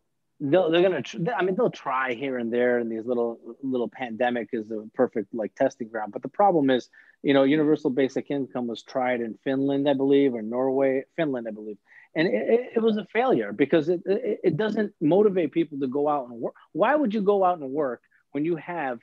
they'll, 0.50 0.70
they're 0.70 0.82
gonna 0.82 1.02
tr- 1.02 1.18
i 1.36 1.42
mean 1.42 1.54
they'll 1.54 1.70
try 1.70 2.14
here 2.14 2.38
and 2.38 2.52
there 2.52 2.78
and 2.78 2.90
these 2.90 3.06
little 3.06 3.38
little 3.62 3.88
pandemic 3.88 4.50
is 4.52 4.70
a 4.70 4.84
perfect 4.94 5.34
like 5.34 5.54
testing 5.54 5.88
ground. 5.88 6.12
But 6.12 6.22
the 6.22 6.28
problem 6.28 6.70
is 6.70 6.88
you 7.22 7.34
know 7.34 7.44
universal 7.44 7.90
basic 7.90 8.30
income 8.30 8.66
was 8.66 8.82
tried 8.82 9.20
in 9.20 9.38
finland 9.44 9.88
i 9.88 9.94
believe 9.94 10.34
or 10.34 10.42
norway 10.42 11.04
finland 11.16 11.46
i 11.48 11.50
believe. 11.50 11.78
And 12.16 12.28
it, 12.28 12.72
it 12.76 12.80
was 12.80 12.96
a 12.96 13.06
failure 13.12 13.52
because 13.52 13.88
it, 13.88 14.00
it, 14.06 14.40
it 14.44 14.56
doesn't 14.56 14.92
motivate 15.00 15.50
people 15.50 15.80
to 15.80 15.88
go 15.88 16.08
out 16.08 16.28
and 16.28 16.40
work. 16.40 16.54
Why 16.70 16.94
would 16.94 17.12
you 17.12 17.22
go 17.22 17.42
out 17.42 17.58
and 17.58 17.68
work 17.70 18.02
when 18.30 18.44
you 18.44 18.54
have 18.54 19.00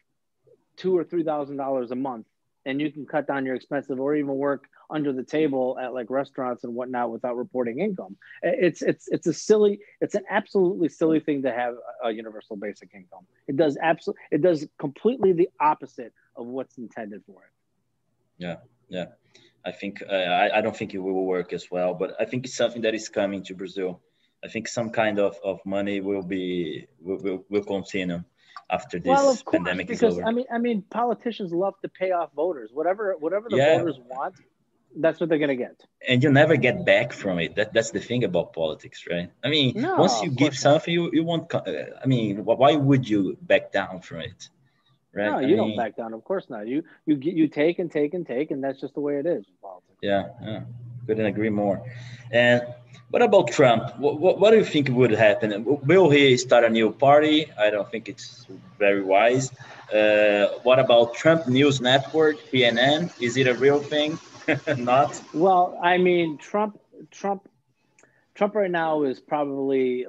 two 0.78 0.98
or 0.98 1.04
three 1.04 1.24
thousand 1.24 1.58
dollars 1.58 1.92
a 1.92 1.96
month 1.96 2.26
and 2.66 2.80
you 2.80 2.92
can 2.92 3.06
cut 3.06 3.28
down 3.28 3.46
your 3.46 3.56
expenses 3.56 3.98
or 4.00 4.16
even 4.16 4.36
work 4.36 4.68
under 4.90 5.14
the 5.14 5.24
table 5.24 5.78
at 5.82 5.94
like 5.94 6.10
restaurants 6.10 6.64
and 6.64 6.74
whatnot 6.74 7.12
without 7.12 7.38
reporting 7.38 7.80
income. 7.80 8.18
It's 8.44 8.82
it's 8.82 9.08
it's 9.08 9.28
a 9.28 9.34
silly, 9.34 9.80
it's 10.02 10.16
an 10.16 10.24
absolutely 10.30 10.90
silly 10.90 11.20
thing 11.20 11.42
to 11.44 11.52
have 11.52 11.76
a 12.04 12.12
universal 12.12 12.56
basic 12.56 12.90
income. 12.94 13.26
It 13.48 13.56
does 13.56 13.78
absolutely 13.82 14.22
it 14.32 14.42
does 14.42 14.68
completely 14.78 15.34
the 15.34 15.50
opposite 15.60 16.14
of 16.36 16.46
what's 16.48 16.78
intended 16.78 17.24
for 17.26 17.44
it. 17.44 17.52
Yeah, 18.38 18.58
yeah. 18.90 19.06
I 19.64 19.72
think 19.72 20.02
uh, 20.10 20.14
I, 20.14 20.58
I 20.58 20.62
don't 20.62 20.76
think 20.76 20.94
it 20.94 21.00
will 21.00 21.26
work 21.26 21.54
as 21.54 21.70
well, 21.70 21.94
but 21.94 22.16
I 22.20 22.26
think 22.26 22.46
it's 22.46 22.56
something 22.56 22.82
that 22.82 22.96
is 22.96 23.10
coming 23.10 23.44
to 23.44 23.54
Brazil. 23.54 24.02
I 24.44 24.48
think 24.48 24.68
some 24.68 24.90
kind 24.90 25.20
of, 25.20 25.38
of 25.44 25.60
money 25.66 26.02
will 26.02 26.24
be 26.24 26.88
will, 27.00 27.18
will, 27.18 27.46
will 27.50 27.64
continue 27.64 28.24
after 28.72 29.00
this 29.00 29.10
well, 29.10 29.30
of 29.30 29.44
course, 29.46 29.58
pandemic 29.58 29.88
because, 29.88 30.14
is 30.14 30.20
over. 30.20 30.28
I 30.28 30.32
mean, 30.32 30.46
I 30.52 30.58
mean, 30.58 30.82
politicians 30.90 31.52
love 31.52 31.76
to 31.82 31.90
pay 31.90 32.12
off 32.12 32.32
voters. 32.34 32.72
Whatever, 32.74 33.16
whatever 33.20 33.50
the 33.50 33.58
yeah. 33.58 33.78
voters 33.78 34.00
want, 34.08 34.36
that's 34.96 35.20
what 35.20 35.30
they're 35.30 35.40
gonna 35.40 35.56
get. 35.56 35.84
And 36.08 36.24
you 36.24 36.32
never 36.32 36.56
get 36.56 36.86
back 36.86 37.14
from 37.14 37.40
it. 37.40 37.56
That 37.56 37.74
that's 37.74 37.92
the 37.92 38.00
thing 38.00 38.24
about 38.24 38.54
politics, 38.54 39.06
right? 39.10 39.30
I 39.44 39.50
mean, 39.50 39.74
no, 39.76 39.98
once 39.98 40.22
you 40.22 40.32
give 40.32 40.58
something, 40.58 40.94
you, 40.94 41.10
you 41.14 41.24
won't. 41.24 41.54
Uh, 41.54 41.62
I 42.04 42.08
mean, 42.08 42.44
why 42.46 42.76
would 42.76 43.08
you 43.08 43.38
back 43.42 43.72
down 43.72 44.02
from 44.02 44.22
it? 44.22 44.50
Right? 45.14 45.26
No, 45.26 45.40
you 45.40 45.56
I 45.56 45.58
don't 45.58 45.76
back 45.76 45.98
down. 45.98 46.14
Of 46.14 46.24
course 46.24 46.50
not. 46.50 46.68
You 46.68 46.84
you 47.06 47.16
get 47.18 47.34
you 47.34 47.48
take 47.48 47.80
and 47.80 47.92
take 47.92 48.14
and 48.14 48.26
take, 48.26 48.52
and 48.52 48.64
that's 48.64 48.80
just 48.80 48.94
the 48.94 49.02
way 49.02 49.18
it 49.18 49.26
is. 49.26 49.46
Politics. 49.62 50.00
Yeah, 50.02 50.30
yeah, 50.42 50.62
couldn't 51.06 51.26
agree 51.26 51.50
more. 51.50 51.82
And 52.32 52.62
what 53.12 53.22
about 53.22 53.52
Trump? 53.52 53.98
What, 53.98 54.20
what, 54.20 54.40
what, 54.40 54.52
do 54.52 54.58
you 54.58 54.66
think 54.66 54.90
would 54.90 55.12
happen? 55.12 55.66
Will 55.66 56.10
he 56.10 56.38
start 56.38 56.64
a 56.64 56.70
new 56.70 56.92
party? 56.92 57.52
I 57.60 57.70
don't 57.70 57.90
think 57.92 58.08
it's 58.08 58.46
very 58.80 59.04
wise. 59.04 59.52
Uh, 59.94 60.48
what 60.64 60.80
about 60.80 61.16
Trump 61.16 61.48
News 61.48 61.82
Network, 61.82 62.38
CNN? 62.52 63.12
Is 63.22 63.36
it 63.36 63.48
a 63.48 63.54
real 63.54 63.80
thing? 63.80 64.18
Not. 64.78 65.22
Well, 65.34 65.78
I 65.84 65.98
mean, 65.98 66.38
Trump, 66.38 66.80
Trump, 67.12 67.50
Trump 68.34 68.56
right 68.56 68.72
now 68.72 69.04
is 69.04 69.20
probably 69.20 70.06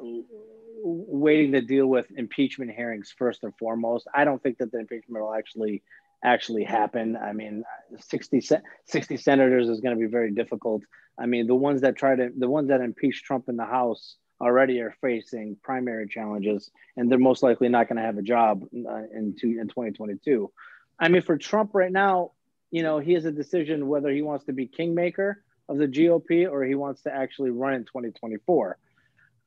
waiting 0.85 1.53
to 1.53 1.61
deal 1.61 1.87
with 1.87 2.07
impeachment 2.17 2.71
hearings 2.71 3.13
first 3.17 3.43
and 3.43 3.53
foremost. 3.59 4.07
I 4.15 4.25
don't 4.25 4.43
think 4.43 4.59
that 4.59 4.71
the 4.71 4.79
impeachment 4.79 5.25
will 5.25 5.35
actually 5.35 5.83
actually 6.25 6.65
happen. 6.65 7.17
I 7.17 7.33
mean, 7.33 7.65
60, 7.99 8.41
60 8.85 9.17
senators 9.17 9.69
is 9.69 9.81
going 9.81 9.97
to 9.97 10.01
be 10.01 10.11
very 10.11 10.31
difficult. 10.31 10.83
I 11.19 11.27
mean, 11.27 11.47
the 11.47 11.55
ones 11.55 11.83
that 11.83 11.97
try 11.97 12.17
to, 12.17 12.31
the 12.37 12.49
ones 12.49 12.69
that 12.69 12.81
impeach 12.81 13.23
Trump 13.23 13.49
in 13.49 13.57
the 13.57 13.65
House 13.65 14.17
already 14.41 14.81
are 14.81 14.95
facing 15.01 15.57
primary 15.63 16.09
challenges, 16.09 16.71
and 16.97 17.11
they're 17.11 17.19
most 17.19 17.43
likely 17.43 17.69
not 17.69 17.89
going 17.89 17.97
to 17.97 18.03
have 18.03 18.19
a 18.19 18.23
job 18.23 18.65
uh, 18.65 19.03
in, 19.15 19.37
two, 19.39 19.59
in 19.61 19.69
2022. 19.69 20.51
I 20.99 21.09
mean, 21.09 21.23
for 21.23 21.37
Trump 21.37 21.71
right 21.75 21.93
now, 21.93 22.33
you 22.71 22.83
know, 22.83 22.99
he 22.99 23.13
has 23.13 23.25
a 23.25 23.33
decision 23.33 23.89
whether 23.89 24.11
he 24.11 24.23
wants 24.23 24.47
to 24.47 24.53
be 24.53 24.67
kingmaker 24.67 25.43
of 25.69 25.79
the 25.79 25.87
GOP 25.87 26.51
or 26.51 26.65
he 26.65 26.75
wants 26.75 27.03
to 27.03 27.15
actually 27.15 27.51
run 27.51 27.75
in 27.75 27.85
2024. 27.85 28.79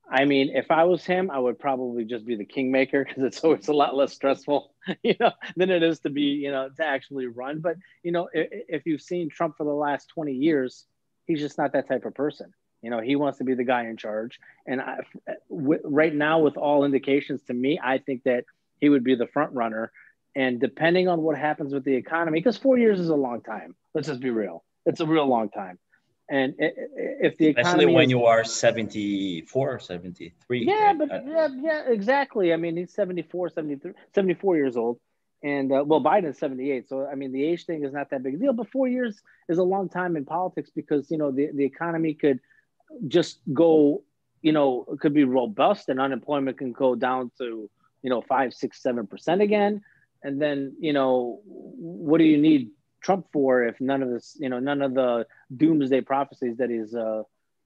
I 0.10 0.26
mean, 0.26 0.56
if 0.56 0.70
I 0.70 0.84
was 0.84 1.04
him, 1.04 1.32
I 1.32 1.40
would 1.40 1.58
probably 1.58 2.06
just 2.06 2.26
be 2.26 2.36
the 2.36 2.46
kingmaker 2.46 3.04
because 3.04 3.24
it's 3.24 3.44
always 3.44 3.68
a 3.68 3.74
lot 3.74 3.96
less 3.96 4.14
stressful, 4.14 4.72
you 5.04 5.16
know, 5.20 5.32
than 5.56 5.70
it 5.72 5.84
is 5.84 6.00
to 6.02 6.10
be, 6.10 6.22
you 6.22 6.52
know, 6.52 6.70
to 6.78 6.86
actually 6.86 7.28
run. 7.28 7.60
But 7.60 7.78
you 8.04 8.12
know, 8.12 8.30
if, 8.34 8.48
if, 8.70 8.86
you've 8.86 9.02
seen 9.02 9.30
Trump 9.30 9.58
for 9.58 9.64
the 9.64 9.74
last 9.74 10.10
twenty 10.10 10.34
years, 10.34 10.86
he's 11.26 11.40
just 11.40 11.58
not 11.58 11.74
that 11.74 11.88
type 11.88 12.06
of 12.06 12.14
person. 12.14 12.54
You 12.82 12.92
know, 12.92 13.02
he 13.02 13.16
wants 13.16 13.40
to 13.40 13.44
be 13.44 13.56
the 13.56 13.64
guy 13.64 13.88
in 13.88 13.98
charge. 13.98 14.40
And 14.68 14.80
I, 14.80 15.00
w- 15.50 15.82
right 15.84 16.14
now, 16.14 16.40
with 16.40 16.56
all 16.56 16.86
indications 16.86 17.42
to 17.48 17.54
me, 17.54 17.80
I 17.84 17.98
think 17.98 18.24
that 18.26 18.46
he 18.80 18.90
would 18.90 19.04
be 19.04 19.16
the 19.16 19.26
front 19.26 19.54
runner. 19.54 19.92
And 20.36 20.60
depending 20.60 21.08
on 21.08 21.22
what 21.22 21.38
happens 21.38 21.74
with 21.74 21.84
the 21.84 21.96
economy, 21.96 22.40
because 22.40 22.58
four 22.58 22.78
years 22.78 23.00
is 23.00 23.10
a 23.10 23.16
long 23.16 23.42
time. 23.42 23.76
Let's 23.96 24.08
just 24.08 24.20
be 24.20 24.30
real; 24.30 24.64
it's 24.86 25.00
a 25.00 25.06
real 25.06 25.26
long 25.26 25.50
time. 25.50 25.80
And 26.30 26.56
if 26.58 27.38
the 27.38 27.50
especially 27.50 27.86
when 27.86 28.06
is, 28.06 28.10
you 28.12 28.26
are 28.26 28.44
74, 28.44 29.80
73. 29.80 30.66
Yeah, 30.66 30.74
right? 30.74 30.98
but 30.98 31.24
yeah, 31.28 31.48
yeah, 31.62 31.84
exactly. 31.88 32.52
I 32.52 32.58
mean, 32.58 32.78
he's 32.78 32.94
74, 32.94 33.50
73, 33.50 33.92
74 34.14 34.56
years 34.58 34.76
old. 34.76 35.00
And 35.44 35.72
uh, 35.72 35.84
well, 35.86 36.02
Biden's 36.02 36.40
78. 36.40 36.90
So, 36.90 37.06
I 37.06 37.14
mean, 37.14 37.32
the 37.32 37.44
age 37.44 37.66
thing 37.66 37.84
is 37.84 37.94
not 37.94 38.10
that 38.10 38.24
big 38.24 38.36
a 38.36 38.38
deal, 38.38 38.54
but 38.54 38.72
four 38.72 38.88
years 38.88 39.22
is 39.48 39.60
a 39.60 39.64
long 39.64 39.88
time 39.88 40.16
in 40.16 40.26
politics 40.26 40.72
because, 40.74 41.12
you 41.12 41.20
know, 41.20 41.32
the, 41.32 41.52
the 41.54 41.64
economy 41.64 42.16
could 42.16 42.40
just 43.08 43.42
go, 43.54 44.04
you 44.42 44.52
know, 44.52 44.86
it 44.92 45.00
could 45.00 45.14
be 45.14 45.24
robust 45.24 45.90
and 45.90 46.00
unemployment 46.00 46.58
can 46.58 46.72
go 46.72 46.96
down 46.96 47.30
to, 47.38 47.70
you 48.02 48.10
know, 48.10 48.22
five, 48.22 48.56
six, 48.56 48.82
seven 48.82 49.06
percent 49.06 49.42
again. 49.42 49.84
And 50.24 50.42
then, 50.42 50.76
you 50.80 50.94
know, 50.94 51.42
what 51.46 52.18
do 52.18 52.24
you 52.24 52.40
need 52.40 52.72
Trump 53.06 53.28
for 53.32 53.64
if 53.64 53.80
none 53.80 54.02
of 54.02 54.10
this, 54.10 54.36
you 54.40 54.50
know, 54.50 54.60
none 54.60 54.82
of 54.82 54.96
the 54.96 55.28
doomsday 55.56 56.02
prophecies 56.02 56.58
that 56.58 56.72
he's 56.72 56.96
uh, 56.96 57.22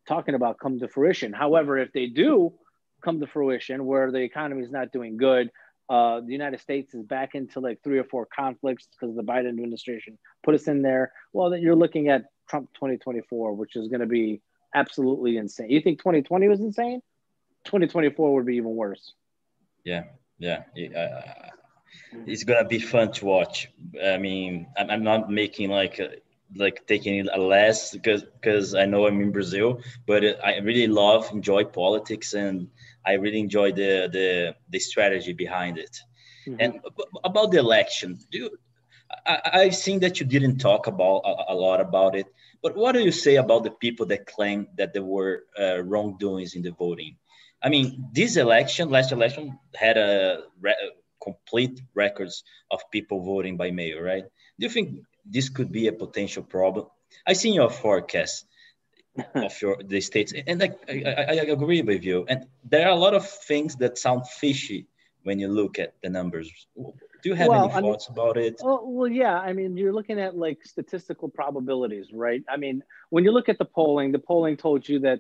talking 0.06 0.36
about 0.36 0.60
come 0.60 0.80
to 0.80 0.88
fruition. 0.90 1.32
However, 1.32 1.78
if 1.78 1.94
they 1.94 2.08
do 2.08 2.54
come 3.02 3.22
to 3.22 3.28
fruition, 3.28 3.86
where 3.86 4.12
the 4.12 4.20
economy 4.20 4.64
is 4.64 4.70
not 4.70 4.92
doing 4.92 5.16
good, 5.16 5.50
uh, 5.90 6.20
the 6.20 6.34
United 6.34 6.60
States 6.60 6.94
is 6.94 7.04
back 7.04 7.36
into 7.36 7.62
like 7.62 7.82
three 7.86 8.00
or 8.00 8.04
four 8.04 8.26
conflicts 8.26 8.90
because 8.92 9.16
the 9.16 9.24
Biden 9.24 9.48
administration 9.48 10.18
put 10.44 10.56
us 10.56 10.68
in 10.68 10.82
there. 10.82 11.14
Well, 11.32 11.50
then 11.50 11.62
you're 11.62 11.74
looking 11.74 12.10
at 12.10 12.26
Trump 12.50 12.74
2024, 12.74 13.54
which 13.54 13.78
is 13.78 13.88
going 13.88 14.02
to 14.02 14.08
be 14.08 14.42
absolutely 14.76 15.38
insane. 15.38 15.70
You 15.70 15.80
think 15.80 16.00
2020 16.00 16.50
was 16.50 16.60
insane? 16.60 17.02
2024 17.64 18.34
would 18.34 18.46
be 18.46 18.58
even 18.58 18.76
worse. 18.76 19.14
Yeah, 19.86 20.04
yeah. 20.38 20.64
Uh, 20.76 21.50
it's 22.26 22.44
gonna 22.44 22.68
be 22.68 22.80
fun 22.80 23.12
to 23.14 23.26
watch. 23.26 23.70
I 24.04 24.18
mean, 24.18 24.68
I'm, 24.78 24.90
I'm 24.90 25.04
not 25.04 25.30
making 25.30 25.70
like 25.70 26.00
a, 26.00 26.16
like 26.56 26.86
taking 26.88 27.18
it 27.18 27.30
a 27.32 27.40
less 27.40 27.92
because 27.92 28.24
because 28.24 28.74
I 28.76 28.86
know 28.86 29.08
I'm 29.08 29.22
in 29.22 29.32
Brazil, 29.32 29.82
but 30.08 30.24
I 30.44 30.58
really 30.58 30.88
love 30.88 31.30
enjoy 31.32 31.66
politics 31.66 32.34
and 32.34 32.68
I 33.06 33.14
really 33.14 33.40
enjoy 33.40 33.72
the 33.72 34.10
the 34.12 34.56
the 34.70 34.80
strategy 34.80 35.34
behind 35.34 35.78
it. 35.78 36.00
Mm-hmm. 36.48 36.60
And 36.60 36.80
about 37.24 37.52
the 37.52 37.60
election, 37.60 38.18
do 38.32 38.38
you, 38.38 38.50
I, 39.26 39.42
I've 39.54 39.76
seen 39.76 40.00
that 40.00 40.20
you 40.20 40.26
didn't 40.26 40.58
talk 40.58 40.88
about 40.88 41.22
a, 41.26 41.54
a, 41.54 41.56
lot 41.56 41.82
about 41.82 42.16
it, 42.16 42.28
but 42.62 42.76
what 42.76 42.94
do 42.94 43.02
you 43.02 43.12
say 43.12 43.36
about 43.36 43.64
the 43.64 43.72
people 43.72 44.06
that 44.08 44.26
claim 44.26 44.68
that 44.78 44.94
there 44.94 45.04
were 45.04 45.44
uh, 45.60 45.82
wrongdoings 45.84 46.56
in 46.56 46.62
the 46.62 46.72
voting? 46.72 47.18
I 47.62 47.70
mean, 47.70 48.08
this 48.14 48.38
election, 48.38 48.90
last 48.90 49.12
election, 49.12 49.60
had 49.76 49.98
a 49.98 50.44
re- 50.62 50.76
complete 51.30 51.82
records 51.96 52.44
of 52.72 52.80
people 52.92 53.24
voting 53.24 53.58
by 53.58 53.72
mail, 53.72 54.00
right? 54.02 54.24
Do 54.58 54.66
you 54.66 54.70
think 54.70 55.02
this 55.26 55.50
could 55.50 55.72
be 55.72 55.88
a 55.88 55.94
potential 55.94 56.44
problem? 56.44 56.88
I 57.26 57.34
see 57.34 57.52
your 57.52 57.70
forecast 57.70 58.46
of 59.36 59.62
your 59.62 59.78
the 59.84 60.02
states, 60.02 60.34
and 60.48 60.64
I, 60.64 60.70
I, 60.88 61.26
I 61.30 61.46
agree 61.58 61.82
with 61.82 62.04
you. 62.04 62.26
And 62.30 62.46
there 62.64 62.88
are 62.88 62.96
a 63.00 63.02
lot 63.06 63.14
of 63.14 63.28
things 63.28 63.76
that 63.78 63.98
sound 63.98 64.28
fishy 64.28 64.88
when 65.24 65.40
you 65.40 65.48
look 65.48 65.80
at 65.80 65.94
the 66.04 66.10
numbers. 66.10 66.50
Do 66.76 67.30
you 67.30 67.36
have 67.36 67.50
well, 67.50 67.66
any 67.66 67.82
thoughts 67.82 68.08
I 68.10 68.14
mean, 68.14 68.20
about 68.20 68.38
it? 68.38 68.62
Oh, 68.64 68.88
well, 68.88 69.12
yeah. 69.12 69.38
I 69.38 69.52
mean, 69.52 69.76
you're 69.76 69.94
looking 69.94 70.20
at 70.20 70.38
like 70.38 70.60
statistical 70.64 71.28
probabilities, 71.30 72.08
right? 72.14 72.44
I 72.48 72.56
mean, 72.58 72.82
when 73.10 73.26
you 73.26 73.32
look 73.32 73.50
at 73.50 73.58
the 73.58 73.66
polling, 73.66 74.12
the 74.12 74.20
polling 74.20 74.56
told 74.56 74.88
you 74.88 75.00
that 75.00 75.20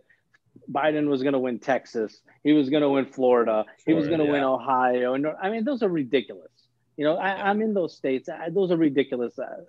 Biden 0.71 1.07
was 1.07 1.21
going 1.21 1.33
to 1.33 1.39
win 1.39 1.59
Texas. 1.59 2.21
He 2.43 2.53
was 2.53 2.69
going 2.69 2.81
to 2.83 2.89
win 2.89 3.05
Florida. 3.05 3.51
Florida 3.51 3.71
he 3.85 3.93
was 3.93 4.07
going 4.07 4.19
to 4.19 4.25
yeah. 4.25 4.31
win 4.31 4.43
Ohio. 4.43 5.13
And 5.13 5.27
I 5.41 5.49
mean, 5.49 5.63
those 5.63 5.83
are 5.83 5.89
ridiculous. 5.89 6.51
You 6.97 7.05
know, 7.05 7.15
I, 7.15 7.49
am 7.49 7.61
in 7.61 7.73
those 7.73 7.95
states. 7.95 8.27
I, 8.29 8.49
those 8.49 8.71
are 8.71 8.77
ridiculous 8.77 9.39
uh, 9.39 9.63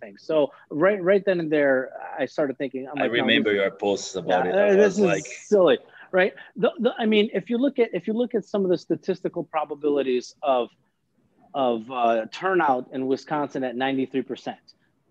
things. 0.00 0.22
So 0.22 0.52
right, 0.70 1.02
right 1.02 1.24
then 1.24 1.40
and 1.40 1.50
there, 1.50 1.92
I 2.18 2.26
started 2.26 2.58
thinking. 2.58 2.88
i 2.88 3.00
like, 3.00 3.12
remember 3.12 3.54
no, 3.54 3.62
your 3.62 3.70
posts 3.70 4.14
about 4.16 4.46
yeah, 4.46 4.66
it. 4.66 4.72
I 4.72 4.74
this 4.74 4.94
is 4.94 5.00
like 5.00 5.24
silly, 5.24 5.78
right? 6.10 6.34
The, 6.56 6.70
the, 6.80 6.92
I 6.98 7.06
mean, 7.06 7.30
if 7.32 7.48
you 7.48 7.58
look 7.58 7.78
at 7.78 7.90
if 7.92 8.06
you 8.06 8.12
look 8.12 8.34
at 8.34 8.44
some 8.44 8.64
of 8.64 8.70
the 8.70 8.78
statistical 8.78 9.44
probabilities 9.44 10.34
of 10.42 10.68
of 11.54 11.90
uh, 11.90 12.26
turnout 12.32 12.88
in 12.92 13.06
Wisconsin 13.06 13.62
at 13.62 13.76
93 13.76 14.22
percent 14.22 14.58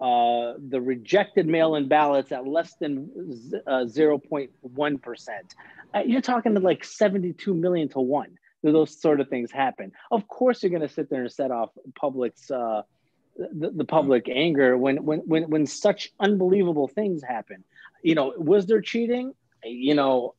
uh, 0.02 0.54
the 0.70 0.82
rejected 0.82 1.48
mail-in 1.48 1.88
ballots 1.88 2.32
at 2.32 2.48
less 2.48 2.74
than 2.80 3.10
uh, 3.68 3.86
0.1%. 3.86 5.30
Uh, 5.94 6.00
you're 6.06 6.22
talking 6.22 6.56
to 6.56 6.60
like 6.60 6.84
72 6.84 7.54
million 7.54 7.88
to 7.90 8.00
one. 8.00 8.38
Those 8.64 9.00
sort 9.00 9.20
of 9.20 9.30
things 9.30 9.52
happen. 9.52 9.92
Of 10.12 10.28
course, 10.28 10.62
you're 10.62 10.70
going 10.72 10.82
to 10.82 10.90
sit 10.90 11.10
there 11.10 11.22
and 11.22 11.32
set 11.32 11.52
off 11.52 11.70
public's 11.96 12.50
uh, 12.50 12.84
the, 13.38 13.72
the 13.72 13.86
public 13.86 14.28
anger 14.30 14.78
when, 14.78 15.04
when 15.04 15.20
when 15.20 15.50
when 15.50 15.66
such 15.66 16.12
unbelievable 16.20 16.88
things 16.88 17.24
happen. 17.24 17.64
You 18.04 18.16
know, 18.16 18.34
was 18.38 18.68
there 18.68 18.82
cheating? 18.82 19.34
You 19.64 19.96
know, 19.96 20.36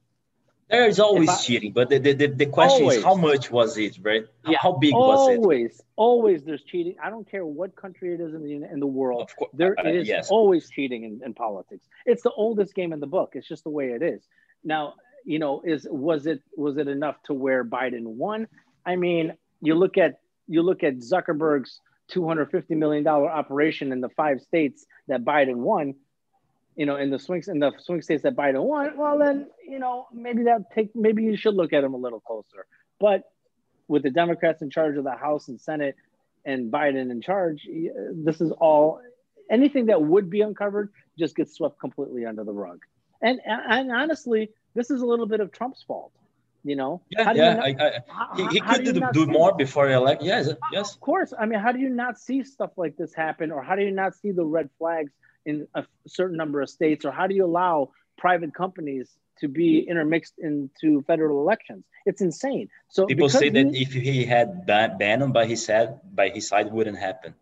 there 0.73 0.89
is 0.89 0.99
always 0.99 1.29
I, 1.29 1.37
cheating, 1.37 1.73
but 1.73 1.91
the, 1.91 1.99
the, 1.99 2.27
the 2.27 2.47
question 2.47 2.83
always. 2.83 2.99
is 2.99 3.05
how 3.05 3.15
much 3.15 3.51
was 3.51 3.77
it, 3.77 3.99
right? 4.03 4.25
Yeah, 4.47 4.57
how 4.59 4.73
big 4.73 4.95
was 4.95 5.29
it? 5.29 5.39
Always, 5.39 5.83
always 5.97 6.45
there's 6.45 6.63
cheating. 6.63 6.97
I 7.03 7.11
don't 7.11 7.31
care 7.31 7.45
what 7.45 7.77
country 7.77 8.15
it 8.15 8.21
is 8.21 8.35
in 8.35 8.43
the 8.43 8.55
in 8.55 8.81
the 8.81 8.87
world. 8.87 9.23
Of 9.23 9.37
course, 9.37 9.51
there 9.53 9.77
uh, 9.79 9.89
is 9.89 10.09
yes. 10.09 10.31
always 10.31 10.71
cheating 10.71 11.05
in, 11.05 11.21
in 11.25 11.35
politics. 11.35 11.87
It's 12.07 12.23
the 12.23 12.31
oldest 12.31 12.75
game 12.75 12.95
in 12.95 13.01
the 13.01 13.07
book. 13.07 13.33
It's 13.35 13.47
just 13.47 13.65
the 13.65 13.71
way 13.71 13.91
it 13.91 14.03
is. 14.03 14.23
Now, 14.65 14.95
you 15.27 15.39
know, 15.39 15.61
is 15.63 15.87
was 15.91 16.27
it 16.27 16.41
was 16.57 16.79
it 16.79 16.89
enough 16.89 17.23
to 17.25 17.35
where 17.35 17.65
Biden 17.65 18.05
won? 18.05 18.49
I 18.87 18.97
mean, 18.97 19.35
you 19.61 19.75
look 19.75 19.99
at 19.99 20.21
you 20.49 20.63
look 20.63 20.83
at 20.83 20.97
Zuckerberg's 20.97 21.81
250 22.09 22.75
million 22.77 23.05
dollar 23.05 23.29
operation 23.31 23.93
in 23.93 24.01
the 24.01 24.09
five 24.09 24.41
states 24.41 24.87
that 25.09 25.23
Biden 25.23 25.57
won, 25.57 25.95
you 26.77 26.87
know, 26.87 26.97
in 26.97 27.11
the 27.11 27.19
swings 27.19 27.49
in 27.49 27.59
the 27.59 27.73
swing 27.79 28.03
states 28.03 28.23
that 28.23 28.35
Biden 28.35 28.63
won, 28.65 28.97
well 28.97 29.19
then, 29.19 29.49
you 29.67 29.79
know, 29.79 30.07
maybe 30.13 30.45
that 30.45 30.71
take 30.75 30.95
maybe 30.95 31.23
you 31.23 31.37
should 31.37 31.55
look 31.55 31.73
at 31.73 31.85
him 31.85 31.95
a 31.95 31.99
little 31.99 32.21
closer. 32.21 32.67
But 32.99 33.25
with 33.89 34.03
the 34.03 34.11
Democrats 34.11 34.63
in 34.63 34.71
charge 34.71 34.97
of 34.97 35.05
the 35.05 35.17
House 35.17 35.49
and 35.49 35.61
Senate 35.61 35.97
and 36.45 36.73
Biden 36.73 37.11
in 37.11 37.21
charge, 37.21 37.69
this 38.15 38.41
is 38.41 38.53
all 38.53 39.01
anything 39.51 39.87
that 39.87 40.03
would 40.03 40.31
be 40.31 40.41
uncovered 40.41 40.91
just 41.19 41.37
gets 41.37 41.55
swept 41.55 41.79
completely 41.79 42.25
under 42.25 42.45
the 42.45 42.53
rug. 42.53 42.81
And 43.21 43.41
and 43.45 43.93
honestly, 43.93 44.51
this 44.75 44.91
is 44.91 45.03
a 45.03 45.07
little 45.07 45.27
bit 45.27 45.41
of 45.41 45.53
Trump's 45.53 45.83
fault. 45.83 46.13
You 46.65 46.77
know, 46.77 47.03
yeah, 47.11 47.33
yeah. 47.33 47.55
Not, 47.55 47.65
I, 47.65 47.69
I, 47.71 47.91
how, 48.09 48.37
he, 48.37 48.47
he 48.47 48.61
could 48.61 48.85
do, 48.85 49.03
do 49.13 49.27
more 49.27 49.53
before 49.53 49.91
elect. 49.91 50.23
Yes, 50.23 50.49
yes. 50.71 50.95
Of 50.95 51.01
course. 51.01 51.35
I 51.37 51.45
mean, 51.45 51.59
how 51.59 51.73
do 51.73 51.81
you 51.81 51.89
not 51.89 52.21
see 52.21 52.45
stuff 52.45 52.71
like 52.77 52.97
this 52.97 53.13
happen, 53.13 53.51
or 53.51 53.63
how 53.63 53.75
do 53.75 53.83
you 53.83 53.91
not 53.91 54.15
see 54.15 54.31
the 54.31 54.45
red 54.45 54.71
flags 54.79 55.13
in 55.45 55.67
a 55.75 55.85
certain 56.07 56.37
number 56.37 56.61
of 56.61 56.71
states, 56.71 57.05
or 57.05 57.13
how 57.13 57.27
do 57.27 57.35
you 57.35 57.45
allow 57.45 57.91
private 58.19 58.55
companies 58.55 59.09
to 59.41 59.49
be 59.49 59.81
intermixed 59.81 60.35
into 60.39 61.03
federal 61.03 61.41
elections? 61.41 61.85
It's 62.07 62.21
insane. 62.21 62.69
So 62.89 63.07
people 63.07 63.29
say 63.29 63.49
that 63.49 63.75
if 63.75 63.93
he 63.93 64.25
had 64.25 64.67
Bannon 64.67 65.33
by 65.33 65.47
his 65.47 65.65
side, 65.65 66.01
by 66.15 66.29
his 66.31 66.49
side, 66.49 66.73
wouldn't 66.73 66.99
happen. 66.99 67.35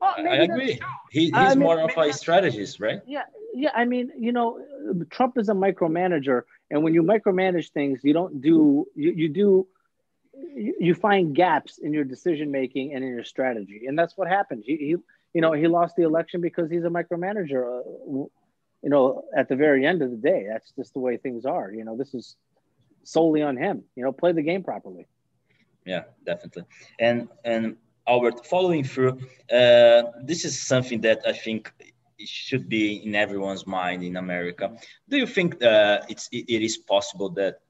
Oh, 0.00 0.14
I 0.16 0.36
agree. 0.36 0.78
He, 1.10 1.24
he's 1.24 1.32
I 1.34 1.48
mean, 1.50 1.60
more 1.60 1.80
of 1.80 1.90
a 1.96 2.12
strategist, 2.12 2.78
right? 2.78 3.00
Yeah, 3.06 3.24
yeah. 3.52 3.70
I 3.74 3.84
mean, 3.84 4.12
you 4.16 4.32
know, 4.32 4.64
Trump 5.10 5.36
is 5.38 5.48
a 5.48 5.54
micromanager, 5.54 6.42
and 6.70 6.84
when 6.84 6.94
you 6.94 7.02
micromanage 7.02 7.72
things, 7.72 8.00
you 8.04 8.12
don't 8.12 8.40
do 8.40 8.86
you, 8.94 9.12
you 9.12 9.28
do 9.28 9.66
you, 10.32 10.74
you 10.78 10.94
find 10.94 11.34
gaps 11.34 11.78
in 11.78 11.92
your 11.92 12.04
decision 12.04 12.52
making 12.52 12.94
and 12.94 13.02
in 13.02 13.10
your 13.10 13.24
strategy, 13.24 13.86
and 13.86 13.98
that's 13.98 14.16
what 14.16 14.28
happened. 14.28 14.62
He, 14.64 14.76
he 14.76 14.96
you 15.34 15.40
know, 15.40 15.52
he 15.52 15.66
lost 15.66 15.96
the 15.96 16.02
election 16.02 16.40
because 16.40 16.70
he's 16.70 16.84
a 16.84 16.88
micromanager. 16.88 17.80
Uh, 17.80 18.24
you 18.82 18.90
know, 18.90 19.24
at 19.36 19.48
the 19.48 19.56
very 19.56 19.84
end 19.86 20.02
of 20.02 20.10
the 20.10 20.16
day, 20.16 20.46
that's 20.50 20.72
just 20.72 20.94
the 20.94 21.00
way 21.00 21.16
things 21.16 21.44
are. 21.44 21.72
You 21.72 21.84
know, 21.84 21.96
this 21.96 22.14
is 22.14 22.36
solely 23.04 23.42
on 23.42 23.56
him. 23.56 23.84
You 23.96 24.04
know, 24.04 24.12
play 24.12 24.32
the 24.32 24.42
game 24.42 24.62
properly. 24.62 25.06
Yeah, 25.84 26.04
definitely. 26.24 26.64
And 26.98 27.28
and 27.44 27.76
Albert, 28.06 28.46
following 28.46 28.84
through, 28.84 29.20
uh, 29.52 30.02
this 30.22 30.44
is 30.44 30.66
something 30.66 31.00
that 31.02 31.20
I 31.26 31.32
think 31.32 31.72
should 32.24 32.68
be 32.68 33.04
in 33.04 33.14
everyone's 33.14 33.66
mind 33.66 34.02
in 34.02 34.16
America. 34.16 34.76
Do 35.08 35.16
you 35.16 35.26
think 35.26 35.62
uh, 35.62 36.00
it's 36.08 36.28
it, 36.32 36.44
it 36.48 36.62
is 36.62 36.76
possible 36.76 37.30
that 37.30 37.60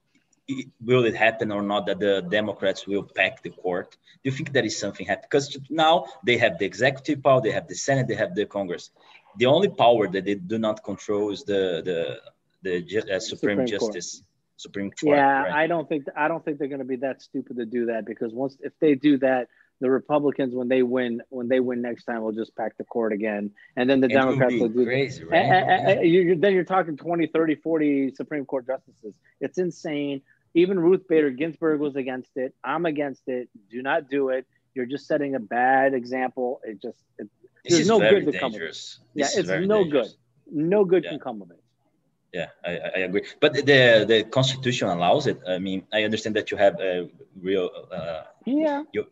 will 0.82 1.04
it 1.04 1.14
happen 1.14 1.52
or 1.52 1.62
not 1.62 1.86
that 1.86 1.98
the 1.98 2.22
Democrats 2.22 2.86
will 2.86 3.02
pack 3.02 3.42
the 3.42 3.50
court? 3.50 3.96
Do 4.22 4.30
you 4.30 4.32
think 4.32 4.52
that 4.52 4.64
is 4.64 4.78
something 4.78 5.06
happen? 5.06 5.24
Because 5.30 5.58
now 5.68 6.06
they 6.24 6.38
have 6.38 6.58
the 6.58 6.64
executive 6.64 7.22
power, 7.22 7.40
they 7.40 7.50
have 7.50 7.68
the 7.68 7.74
Senate, 7.74 8.08
they 8.08 8.14
have 8.14 8.34
the 8.34 8.46
Congress. 8.46 8.90
The 9.36 9.46
only 9.46 9.68
power 9.68 10.08
that 10.08 10.24
they 10.24 10.34
do 10.34 10.58
not 10.58 10.82
control 10.82 11.30
is 11.32 11.44
the 11.44 11.82
the 11.84 12.20
the 12.62 13.14
uh, 13.14 13.20
Supreme, 13.20 13.58
Supreme, 13.58 13.66
Justice. 13.66 14.16
Court. 14.16 14.24
Supreme 14.56 14.90
Court. 14.90 15.16
Yeah, 15.16 15.42
right? 15.42 15.52
I 15.52 15.66
don't 15.68 15.88
think 15.88 16.06
I 16.16 16.26
don't 16.28 16.44
think 16.44 16.58
they're 16.58 16.68
going 16.68 16.80
to 16.80 16.84
be 16.84 16.96
that 16.96 17.22
stupid 17.22 17.56
to 17.58 17.64
do 17.64 17.86
that 17.86 18.04
because 18.04 18.32
once 18.34 18.56
if 18.60 18.72
they 18.80 18.96
do 18.96 19.18
that, 19.18 19.46
the 19.80 19.88
Republicans 19.88 20.54
when 20.54 20.68
they 20.68 20.82
win 20.82 21.22
when 21.28 21.48
they 21.48 21.60
win 21.60 21.80
next 21.80 22.04
time 22.04 22.22
will 22.22 22.32
just 22.32 22.56
pack 22.56 22.76
the 22.76 22.84
court 22.84 23.12
again, 23.12 23.52
and 23.76 23.88
then 23.88 24.00
the 24.00 24.08
Democrats 24.08 24.54
will 24.54 24.68
do 24.68 24.84
crazy, 24.84 25.24
right? 25.24 25.36
And, 25.36 25.70
and, 25.70 25.98
and 26.00 26.08
you, 26.08 26.36
then 26.36 26.54
you're 26.54 26.64
talking 26.64 26.96
20, 26.96 27.28
30, 27.28 27.54
40 27.56 28.14
Supreme 28.16 28.44
Court 28.44 28.66
justices. 28.66 29.14
It's 29.40 29.58
insane. 29.58 30.22
Even 30.54 30.78
Ruth 30.78 31.06
Bader 31.08 31.30
Ginsburg 31.30 31.80
was 31.80 31.96
against 31.96 32.36
it. 32.36 32.54
I'm 32.64 32.86
against 32.86 33.22
it. 33.28 33.48
Do 33.70 33.82
not 33.82 34.08
do 34.08 34.30
it. 34.30 34.46
You're 34.74 34.86
just 34.86 35.06
setting 35.06 35.34
a 35.34 35.40
bad 35.40 35.94
example. 35.94 36.60
It 36.64 36.80
just 36.80 37.02
it, 37.18 37.28
there's 37.64 37.88
no 37.88 37.98
good 37.98 38.26
to 38.26 38.38
come 38.38 38.54
of 38.54 38.60
it. 38.60 38.76
Yeah, 39.14 39.26
it's 39.34 39.48
no 39.48 39.84
dangerous. 39.84 40.08
good. 40.08 40.16
No 40.50 40.84
good 40.84 41.04
yeah. 41.04 41.10
can 41.10 41.20
come 41.20 41.42
of 41.42 41.50
it. 41.50 41.62
Yeah, 42.32 42.48
I, 42.64 42.70
I 42.70 42.98
agree. 43.00 43.24
But 43.40 43.54
the 43.54 44.04
the 44.06 44.24
Constitution 44.24 44.88
allows 44.88 45.26
it. 45.26 45.40
I 45.46 45.58
mean, 45.58 45.84
I 45.92 46.04
understand 46.04 46.36
that 46.36 46.50
you 46.50 46.56
have 46.56 46.78
a 46.80 47.08
real. 47.40 47.70
Uh, 47.90 48.22
yeah. 48.44 48.82
You, 48.92 49.06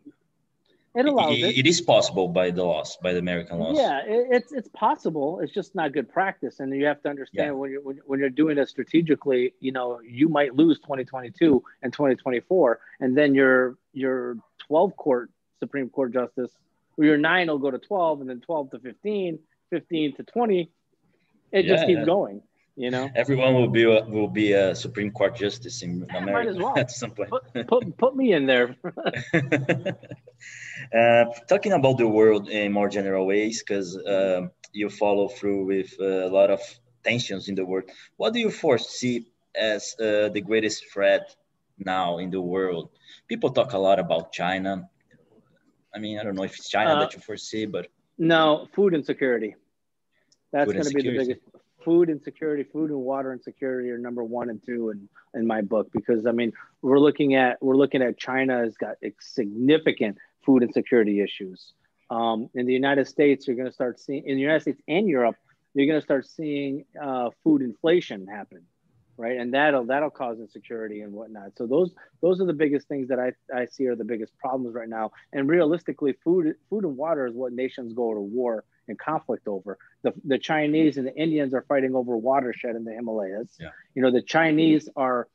it 0.97 1.05
allows 1.05 1.37
it, 1.37 1.57
it 1.57 1.67
is 1.67 1.79
possible 1.79 2.27
by 2.27 2.49
the 2.49 2.63
laws, 2.63 2.97
by 3.03 3.13
the 3.13 3.19
American 3.19 3.59
laws. 3.59 3.77
Yeah, 3.77 4.01
it, 4.05 4.27
it's 4.31 4.51
it's 4.51 4.67
possible. 4.69 5.39
It's 5.41 5.53
just 5.53 5.75
not 5.75 5.93
good 5.93 6.11
practice, 6.11 6.59
and 6.59 6.73
you 6.73 6.85
have 6.85 7.01
to 7.03 7.09
understand 7.09 7.47
yeah. 7.47 7.51
when 7.51 7.71
you're 7.71 7.81
when, 7.81 7.99
when, 8.05 8.19
you're 8.19 8.29
doing 8.29 8.57
it 8.57 8.67
strategically. 8.67 9.53
You 9.59 9.71
know, 9.71 9.99
you 10.01 10.27
might 10.27 10.55
lose 10.55 10.79
2022 10.79 11.63
and 11.83 11.93
2024, 11.93 12.79
and 12.99 13.15
then 13.15 13.35
your 13.35 13.77
your 13.93 14.37
12 14.67 14.97
court 14.97 15.29
Supreme 15.59 15.89
Court 15.89 16.13
justice, 16.13 16.51
or 16.97 17.05
your 17.05 17.17
nine 17.17 17.47
will 17.47 17.59
go 17.59 17.69
to 17.69 17.77
12, 17.77 18.21
and 18.21 18.29
then 18.29 18.41
12 18.41 18.71
to 18.71 18.79
15, 18.79 19.39
15 19.69 20.15
to 20.15 20.23
20. 20.23 20.71
It 21.51 21.65
yeah, 21.65 21.75
just 21.75 21.85
keeps 21.85 22.05
going. 22.05 22.41
You 22.79 22.91
know, 22.91 23.09
everyone 23.15 23.55
will 23.55 23.69
be 23.69 23.85
a, 23.85 24.05
will 24.05 24.27
be 24.27 24.53
a 24.53 24.75
Supreme 24.75 25.09
Court 25.09 25.35
justice 25.35 25.81
in 25.81 26.05
yeah, 26.07 26.17
America 26.17 26.53
well. 26.61 26.77
at 26.77 26.91
some 26.91 27.09
point. 27.09 27.31
Put, 27.31 27.67
put, 27.67 27.97
put 27.97 28.15
me 28.15 28.33
in 28.33 28.45
there. 28.45 28.75
uh, 30.93 31.25
talking 31.49 31.71
about 31.71 31.97
the 31.97 32.07
world 32.07 32.49
in 32.49 32.71
more 32.71 32.87
general 32.87 33.25
ways, 33.25 33.63
because 33.63 33.97
uh, 33.97 34.41
you 34.73 34.91
follow 34.91 35.27
through 35.27 35.65
with 35.65 35.99
a 35.99 36.27
lot 36.27 36.51
of 36.51 36.61
tensions 37.03 37.49
in 37.49 37.55
the 37.55 37.65
world. 37.65 37.89
What 38.17 38.33
do 38.33 38.39
you 38.39 38.51
foresee 38.51 39.25
as 39.55 39.95
uh, 39.99 40.29
the 40.29 40.41
greatest 40.41 40.85
threat 40.93 41.35
now 41.79 42.19
in 42.19 42.29
the 42.29 42.41
world? 42.41 42.91
People 43.27 43.49
talk 43.49 43.73
a 43.73 43.79
lot 43.79 43.97
about 43.97 44.31
China. 44.31 44.87
I 45.95 45.97
mean, 45.97 46.19
I 46.19 46.23
don't 46.23 46.35
know 46.35 46.43
if 46.43 46.55
it's 46.55 46.69
China 46.69 46.93
that 46.99 47.07
uh, 47.07 47.15
you 47.15 47.21
foresee, 47.21 47.65
but 47.65 47.87
no, 48.19 48.67
food 48.75 48.93
insecurity. 48.93 49.55
That's 50.51 50.71
going 50.71 50.83
to 50.83 50.91
be 50.91 51.01
the 51.01 51.17
biggest 51.17 51.41
food 51.87 52.09
insecurity, 52.09 52.63
food 52.63 52.89
and 52.89 52.99
water 52.99 53.31
insecurity 53.31 53.89
are 53.89 53.97
number 53.97 54.21
one 54.21 54.49
and 54.49 54.61
two 54.61 54.89
in, 54.89 55.07
in 55.33 55.47
my 55.47 55.61
book 55.61 55.87
because 55.93 56.25
I 56.27 56.33
mean 56.33 56.51
we're 56.81 56.99
looking 56.99 57.35
at 57.35 57.63
we're 57.63 57.77
looking 57.77 58.01
at 58.01 58.17
China 58.17 58.57
has 58.57 58.75
got 58.75 58.97
significant 59.21 60.17
food 60.45 60.63
insecurity 60.63 61.21
issues. 61.21 61.71
Um, 62.09 62.49
in 62.53 62.65
the 62.65 62.73
United 62.73 63.07
States, 63.07 63.47
you're 63.47 63.55
going 63.55 63.69
to 63.69 63.73
start 63.73 64.01
seeing 64.01 64.25
in 64.25 64.35
the 64.35 64.41
United 64.41 64.63
States 64.63 64.81
and 64.89 65.07
Europe, 65.07 65.37
you're 65.73 65.87
going 65.87 66.01
to 66.01 66.03
start 66.03 66.27
seeing 66.27 66.83
uh, 67.01 67.29
food 67.41 67.61
inflation 67.61 68.27
happen, 68.27 68.63
right? 69.15 69.37
And 69.37 69.53
that'll 69.53 69.85
that'll 69.85 70.09
cause 70.09 70.41
insecurity 70.41 70.99
and 70.99 71.13
whatnot. 71.13 71.51
So 71.57 71.67
those 71.67 71.93
those 72.21 72.41
are 72.41 72.45
the 72.45 72.59
biggest 72.63 72.89
things 72.89 73.07
that 73.07 73.19
I, 73.21 73.31
I 73.55 73.65
see 73.65 73.87
are 73.87 73.95
the 73.95 74.03
biggest 74.03 74.37
problems 74.39 74.75
right 74.75 74.89
now. 74.89 75.11
And 75.31 75.47
realistically, 75.47 76.15
food 76.21 76.53
food 76.69 76.83
and 76.83 76.97
water 76.97 77.27
is 77.27 77.33
what 77.33 77.53
nations 77.53 77.93
go 77.93 78.13
to 78.13 78.19
war 78.19 78.65
and 78.87 78.97
conflict 78.97 79.47
over. 79.47 79.77
The, 80.03 80.13
the 80.23 80.37
Chinese 80.37 80.97
and 80.97 81.07
the 81.07 81.15
Indians 81.15 81.53
are 81.53 81.65
fighting 81.67 81.95
over 81.95 82.15
watershed 82.15 82.75
in 82.75 82.83
the 82.83 82.93
Himalayas. 82.93 83.49
Yeah. 83.59 83.69
You 83.95 84.01
know, 84.01 84.11
the 84.11 84.21
Chinese 84.21 84.89
are 84.95 85.27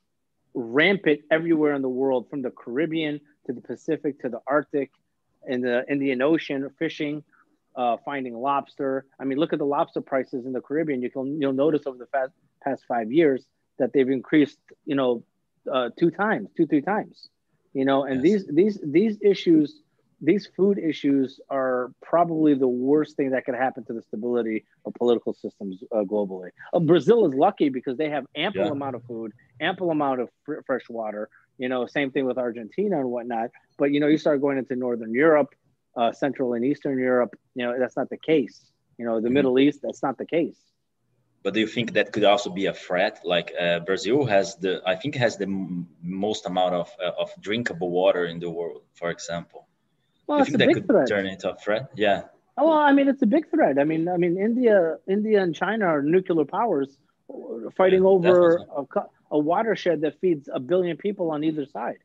rampant 0.54 1.20
everywhere 1.30 1.74
in 1.74 1.82
the 1.82 1.88
world, 1.88 2.28
from 2.30 2.42
the 2.42 2.50
Caribbean 2.50 3.20
to 3.46 3.52
the 3.52 3.60
Pacific 3.60 4.20
to 4.20 4.28
the 4.28 4.40
Arctic 4.46 4.90
and 5.46 5.62
the 5.62 5.84
Indian 5.90 6.22
Ocean, 6.22 6.68
fishing, 6.78 7.24
uh, 7.74 7.96
finding 8.04 8.34
lobster. 8.34 9.06
I 9.18 9.24
mean, 9.24 9.38
look 9.38 9.52
at 9.52 9.58
the 9.58 9.66
lobster 9.66 10.00
prices 10.00 10.46
in 10.46 10.52
the 10.52 10.60
Caribbean. 10.60 11.02
You 11.02 11.10
can 11.10 11.40
you'll 11.40 11.52
notice 11.52 11.86
over 11.86 11.98
the 11.98 12.06
past 12.06 12.32
past 12.62 12.84
five 12.86 13.10
years 13.10 13.44
that 13.78 13.92
they've 13.92 14.08
increased, 14.08 14.58
you 14.84 14.94
know, 14.94 15.24
uh, 15.72 15.90
two 15.98 16.10
times, 16.10 16.48
two 16.56 16.66
three 16.66 16.82
times. 16.82 17.28
You 17.72 17.84
know, 17.84 18.04
and 18.04 18.16
yes. 18.16 18.22
these 18.22 18.46
these 18.54 18.80
these 18.84 19.18
issues 19.22 19.81
these 20.22 20.48
food 20.56 20.78
issues 20.78 21.40
are 21.50 21.92
probably 22.00 22.54
the 22.54 22.68
worst 22.68 23.16
thing 23.16 23.30
that 23.30 23.44
could 23.44 23.56
happen 23.56 23.84
to 23.84 23.92
the 23.92 24.02
stability 24.02 24.64
of 24.86 24.94
political 24.94 25.34
systems 25.34 25.82
uh, 25.90 26.02
globally. 26.02 26.50
Uh, 26.72 26.78
Brazil 26.78 27.26
is 27.26 27.34
lucky 27.34 27.68
because 27.68 27.96
they 27.98 28.08
have 28.08 28.24
ample 28.36 28.64
yeah. 28.64 28.70
amount 28.70 28.94
of 28.94 29.02
food, 29.04 29.32
ample 29.60 29.90
amount 29.90 30.20
of 30.20 30.30
fr- 30.44 30.60
fresh 30.64 30.88
water. 30.88 31.28
You 31.58 31.68
know, 31.68 31.86
same 31.86 32.12
thing 32.12 32.24
with 32.24 32.38
Argentina 32.38 33.00
and 33.00 33.10
whatnot. 33.10 33.50
But 33.78 33.90
you 33.90 33.98
know, 33.98 34.06
you 34.06 34.16
start 34.16 34.40
going 34.40 34.58
into 34.58 34.76
Northern 34.76 35.12
Europe, 35.12 35.54
uh, 35.96 36.12
Central 36.12 36.54
and 36.54 36.64
Eastern 36.64 36.98
Europe. 36.98 37.34
You 37.54 37.66
know, 37.66 37.78
that's 37.78 37.96
not 37.96 38.08
the 38.08 38.16
case. 38.16 38.70
You 38.98 39.04
know, 39.04 39.20
the 39.20 39.26
mm-hmm. 39.26 39.34
Middle 39.34 39.58
East, 39.58 39.80
that's 39.82 40.02
not 40.02 40.18
the 40.18 40.26
case. 40.26 40.58
But 41.42 41.54
do 41.54 41.60
you 41.60 41.66
think 41.66 41.94
that 41.94 42.12
could 42.12 42.22
also 42.22 42.50
be 42.50 42.66
a 42.66 42.72
threat? 42.72 43.22
Like 43.24 43.52
uh, 43.58 43.80
Brazil 43.80 44.24
has 44.26 44.54
the, 44.54 44.80
I 44.86 44.94
think, 44.94 45.16
has 45.16 45.36
the 45.36 45.46
m- 45.46 45.88
most 46.00 46.46
amount 46.46 46.74
of 46.74 46.90
uh, 47.04 47.10
of 47.18 47.32
drinkable 47.40 47.90
water 47.90 48.24
in 48.26 48.38
the 48.38 48.48
world, 48.48 48.82
for 48.94 49.10
example. 49.10 49.66
Well, 50.26 50.38
you 50.38 50.44
think 50.44 50.58
that 50.58 50.74
could 50.74 50.86
threat. 50.86 51.08
turn 51.08 51.26
into 51.26 51.50
a 51.50 51.56
threat? 51.56 51.90
Yeah. 51.94 52.22
Oh, 52.58 52.68
well, 52.68 52.78
I 52.78 52.92
mean, 52.92 53.08
it's 53.08 53.22
a 53.22 53.26
big 53.26 53.50
threat. 53.50 53.78
I 53.78 53.84
mean, 53.84 54.08
I 54.08 54.16
mean, 54.16 54.38
India, 54.38 54.98
India 55.08 55.42
and 55.42 55.54
China 55.54 55.86
are 55.86 56.02
nuclear 56.02 56.44
powers 56.44 56.98
fighting 57.76 58.02
yeah, 58.02 58.08
over 58.08 58.56
a, 58.56 58.84
a, 59.30 59.38
watershed 59.38 60.02
that 60.02 60.20
feeds 60.20 60.48
a 60.52 60.60
billion 60.60 60.96
people 60.96 61.30
on 61.30 61.44
either 61.44 61.64
side. 61.64 61.98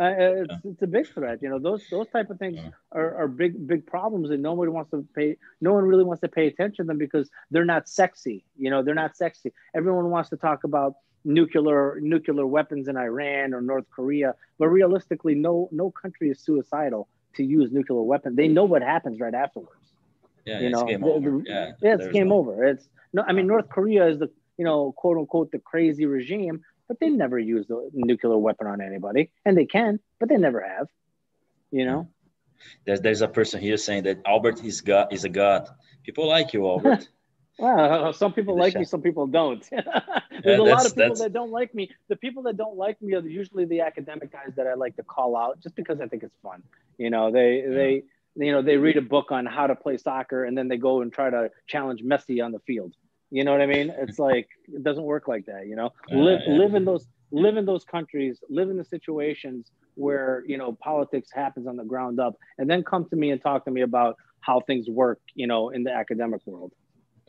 Uh, 0.00 0.04
it's, 0.04 0.50
yeah. 0.50 0.70
it's 0.70 0.82
a 0.82 0.86
big 0.86 1.06
threat. 1.06 1.40
You 1.42 1.50
know, 1.50 1.58
those 1.58 1.82
those 1.90 2.08
type 2.08 2.30
of 2.30 2.38
things 2.38 2.56
yeah. 2.56 2.70
are, 2.92 3.14
are 3.16 3.28
big 3.28 3.66
big 3.66 3.86
problems, 3.86 4.30
and 4.30 4.42
nobody 4.42 4.70
wants 4.70 4.90
to 4.92 5.06
pay. 5.14 5.36
No 5.60 5.74
one 5.74 5.84
really 5.84 6.04
wants 6.04 6.22
to 6.22 6.28
pay 6.28 6.46
attention 6.46 6.86
to 6.86 6.88
them 6.88 6.96
because 6.96 7.28
they're 7.50 7.66
not 7.66 7.86
sexy. 7.86 8.46
You 8.56 8.70
know, 8.70 8.82
they're 8.82 8.94
not 8.94 9.18
sexy. 9.18 9.52
Everyone 9.74 10.08
wants 10.08 10.30
to 10.30 10.36
talk 10.38 10.64
about 10.64 10.94
nuclear 11.24 11.98
nuclear 12.00 12.46
weapons 12.46 12.88
in 12.88 12.96
Iran 12.96 13.52
or 13.52 13.60
North 13.60 13.84
Korea, 13.94 14.34
but 14.58 14.68
realistically, 14.68 15.34
no 15.34 15.68
no 15.72 15.90
country 15.90 16.30
is 16.30 16.40
suicidal 16.40 17.08
to 17.34 17.44
use 17.44 17.70
nuclear 17.72 18.02
weapons, 18.02 18.36
they 18.36 18.48
know 18.48 18.64
what 18.64 18.82
happens 18.82 19.20
right 19.20 19.34
afterwards. 19.34 19.80
Yeah, 20.44 20.60
you 20.60 20.70
know, 20.70 20.84
game 20.84 21.04
over. 21.04 21.42
yeah, 21.44 21.72
yeah, 21.80 21.94
it's 21.94 22.08
game 22.08 22.28
no... 22.28 22.36
over. 22.36 22.64
It's 22.64 22.88
no, 23.12 23.22
I 23.26 23.32
mean, 23.32 23.46
North 23.46 23.68
Korea 23.68 24.06
is 24.08 24.18
the 24.18 24.30
you 24.58 24.64
know 24.64 24.92
quote 24.92 25.18
unquote 25.18 25.52
the 25.52 25.58
crazy 25.58 26.06
regime, 26.06 26.62
but 26.88 26.98
they 26.98 27.08
never 27.08 27.38
use 27.38 27.70
a 27.70 27.88
nuclear 27.92 28.38
weapon 28.38 28.66
on 28.66 28.80
anybody, 28.80 29.30
and 29.44 29.56
they 29.56 29.66
can, 29.66 30.00
but 30.18 30.28
they 30.28 30.36
never 30.36 30.60
have. 30.60 30.88
You 31.70 31.86
know. 31.86 32.08
There's 32.84 33.00
there's 33.00 33.22
a 33.22 33.28
person 33.28 33.60
here 33.60 33.76
saying 33.76 34.04
that 34.04 34.20
Albert 34.26 34.64
is 34.64 34.80
God 34.80 35.12
is 35.12 35.24
a 35.24 35.28
god. 35.28 35.68
People 36.04 36.28
like 36.28 36.52
you, 36.52 36.66
Albert. 36.66 37.08
well, 37.58 38.12
some 38.12 38.32
people 38.32 38.56
like 38.56 38.74
me, 38.74 38.84
some 38.84 39.02
people 39.02 39.26
don't. 39.26 39.66
there's 39.70 39.84
yeah, 40.44 40.56
a 40.56 40.62
lot 40.62 40.86
of 40.86 40.94
people 40.94 41.16
that 41.16 41.32
don't 41.32 41.50
like 41.50 41.74
me. 41.74 41.90
The 42.08 42.16
people 42.16 42.42
that 42.44 42.56
don't 42.56 42.76
like 42.76 43.00
me 43.02 43.14
are 43.14 43.20
usually 43.20 43.64
the 43.64 43.80
academic 43.80 44.32
guys 44.32 44.52
that 44.56 44.66
I 44.66 44.74
like 44.74 44.96
to 44.96 45.02
call 45.02 45.36
out, 45.36 45.60
just 45.60 45.76
because 45.76 46.00
I 46.00 46.06
think 46.06 46.22
it's 46.22 46.36
fun. 46.42 46.62
You 46.98 47.10
know, 47.10 47.30
they 47.30 47.62
yeah. 47.66 47.74
they 47.74 48.02
you 48.36 48.52
know 48.52 48.62
they 48.62 48.76
read 48.76 48.96
a 48.96 49.02
book 49.02 49.30
on 49.30 49.46
how 49.46 49.66
to 49.66 49.74
play 49.74 49.96
soccer 49.98 50.44
and 50.44 50.56
then 50.56 50.68
they 50.68 50.76
go 50.76 51.02
and 51.02 51.12
try 51.12 51.30
to 51.30 51.50
challenge 51.66 52.02
Messi 52.02 52.44
on 52.44 52.52
the 52.52 52.60
field. 52.60 52.94
You 53.30 53.44
know 53.44 53.52
what 53.52 53.60
I 53.60 53.66
mean? 53.66 53.92
It's 53.96 54.18
like 54.30 54.48
it 54.68 54.82
doesn't 54.82 55.04
work 55.04 55.28
like 55.28 55.46
that. 55.46 55.66
You 55.66 55.76
know, 55.76 55.90
live 56.10 56.40
live 56.46 56.74
in 56.74 56.84
those 56.84 57.06
live 57.30 57.56
in 57.56 57.64
those 57.64 57.84
countries, 57.84 58.42
live 58.48 58.70
in 58.70 58.76
the 58.76 58.84
situations 58.84 59.70
where 59.94 60.42
you 60.46 60.56
know 60.56 60.72
politics 60.72 61.30
happens 61.32 61.66
on 61.66 61.76
the 61.76 61.84
ground 61.84 62.18
up, 62.20 62.34
and 62.58 62.68
then 62.68 62.82
come 62.82 63.08
to 63.10 63.16
me 63.16 63.30
and 63.30 63.42
talk 63.42 63.64
to 63.66 63.70
me 63.70 63.82
about 63.82 64.16
how 64.40 64.60
things 64.60 64.88
work. 64.88 65.20
You 65.34 65.46
know, 65.46 65.70
in 65.70 65.82
the 65.84 65.92
academic 65.92 66.40
world. 66.46 66.72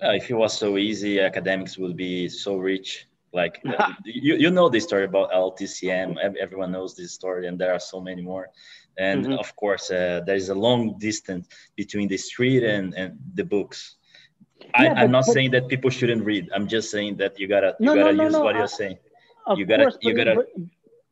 Uh, 0.04 0.12
if 0.12 0.30
it 0.30 0.34
was 0.34 0.58
so 0.58 0.78
easy, 0.78 1.20
academics 1.20 1.78
would 1.78 1.96
be 1.96 2.28
so 2.28 2.58
rich. 2.58 3.08
Like 3.32 3.62
uh, 3.80 3.94
you, 4.06 4.36
you 4.36 4.52
know 4.52 4.70
the 4.70 4.80
story 4.80 5.06
about 5.06 5.32
LTCM. 5.32 6.18
Everyone 6.40 6.72
knows 6.72 6.96
this 6.96 7.14
story, 7.14 7.48
and 7.48 7.60
there 7.60 7.74
are 7.74 7.80
so 7.80 8.02
many 8.02 8.22
more. 8.22 8.50
And 8.98 9.26
mm-hmm. 9.26 9.40
of 9.40 9.56
course, 9.56 9.90
uh, 9.90 10.22
there 10.26 10.36
is 10.36 10.50
a 10.50 10.56
long 10.56 10.98
distance 11.00 11.48
between 11.76 12.08
the 12.08 12.18
street 12.18 12.64
and, 12.64 12.94
and 12.94 13.18
the 13.34 13.44
books. 13.44 13.96
I, 14.76 14.88
am 14.88 15.12
not 15.12 15.26
but, 15.26 15.34
saying 15.34 15.52
that 15.52 15.68
people 15.68 15.90
shouldn't 15.90 16.24
read. 16.24 16.50
I'm 16.54 16.68
just 16.68 16.92
saying 16.92 17.18
that 17.18 17.40
you 17.40 17.48
gotta 17.48 17.76
you 17.80 17.88
no, 17.88 17.96
gotta 17.96 18.14
no, 18.14 18.24
use 18.24 18.34
no, 18.34 18.44
what 18.44 18.56
you're 18.56 18.68
saying. 18.68 18.98
You 19.56 19.66
gotta 19.66 19.84
course, 19.84 19.98
you 20.02 20.14
gotta 20.14 20.36
but, 20.36 20.48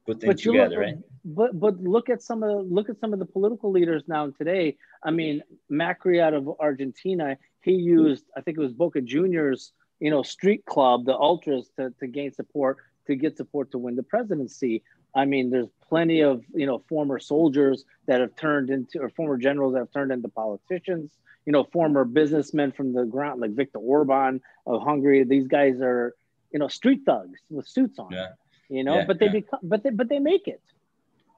put 0.05 0.21
things 0.21 0.41
together, 0.41 0.79
right? 0.79 0.97
But 1.23 1.59
but 1.59 1.79
look 1.79 2.09
at 2.09 2.21
some 2.21 2.43
of 2.43 2.49
the 2.49 2.73
look 2.73 2.89
at 2.89 2.99
some 2.99 3.13
of 3.13 3.19
the 3.19 3.25
political 3.25 3.71
leaders 3.71 4.03
now 4.07 4.29
today. 4.31 4.77
I 5.03 5.11
mean, 5.11 5.43
Macri 5.71 6.19
out 6.19 6.33
of 6.33 6.49
Argentina, 6.59 7.37
he 7.61 7.73
used 7.73 8.25
I 8.35 8.41
think 8.41 8.57
it 8.57 8.61
was 8.61 8.73
Boca 8.73 9.01
Juniors, 9.01 9.73
you 9.99 10.09
know, 10.09 10.23
street 10.23 10.65
club, 10.65 11.05
the 11.05 11.15
ultras 11.15 11.69
to, 11.77 11.93
to 11.99 12.07
gain 12.07 12.33
support 12.33 12.77
to 13.07 13.15
get 13.15 13.37
support 13.37 13.71
to 13.71 13.77
win 13.77 13.95
the 13.95 14.03
presidency. 14.03 14.83
I 15.13 15.25
mean, 15.25 15.49
there's 15.49 15.67
plenty 15.87 16.21
of 16.21 16.43
you 16.53 16.65
know 16.65 16.83
former 16.89 17.19
soldiers 17.19 17.85
that 18.07 18.21
have 18.21 18.35
turned 18.35 18.69
into 18.69 18.99
or 18.99 19.09
former 19.09 19.37
generals 19.37 19.73
that 19.73 19.79
have 19.79 19.91
turned 19.91 20.11
into 20.11 20.29
politicians. 20.29 21.11
You 21.45 21.53
know, 21.53 21.63
former 21.63 22.05
businessmen 22.05 22.71
from 22.71 22.93
the 22.93 23.03
ground 23.03 23.41
like 23.41 23.51
Viktor 23.51 23.79
Orban 23.79 24.41
of 24.65 24.83
Hungary. 24.83 25.23
These 25.23 25.47
guys 25.47 25.81
are 25.81 26.15
you 26.51 26.59
know 26.59 26.67
street 26.67 27.01
thugs 27.05 27.39
with 27.49 27.67
suits 27.67 27.99
on. 27.99 28.11
Yeah. 28.11 28.29
You 28.69 28.85
know, 28.85 28.99
yeah, 28.99 29.05
but 29.05 29.19
they 29.19 29.25
yeah. 29.25 29.31
become 29.31 29.59
but 29.63 29.83
they 29.83 29.89
but 29.89 30.07
they 30.07 30.19
make 30.19 30.47
it. 30.47 30.61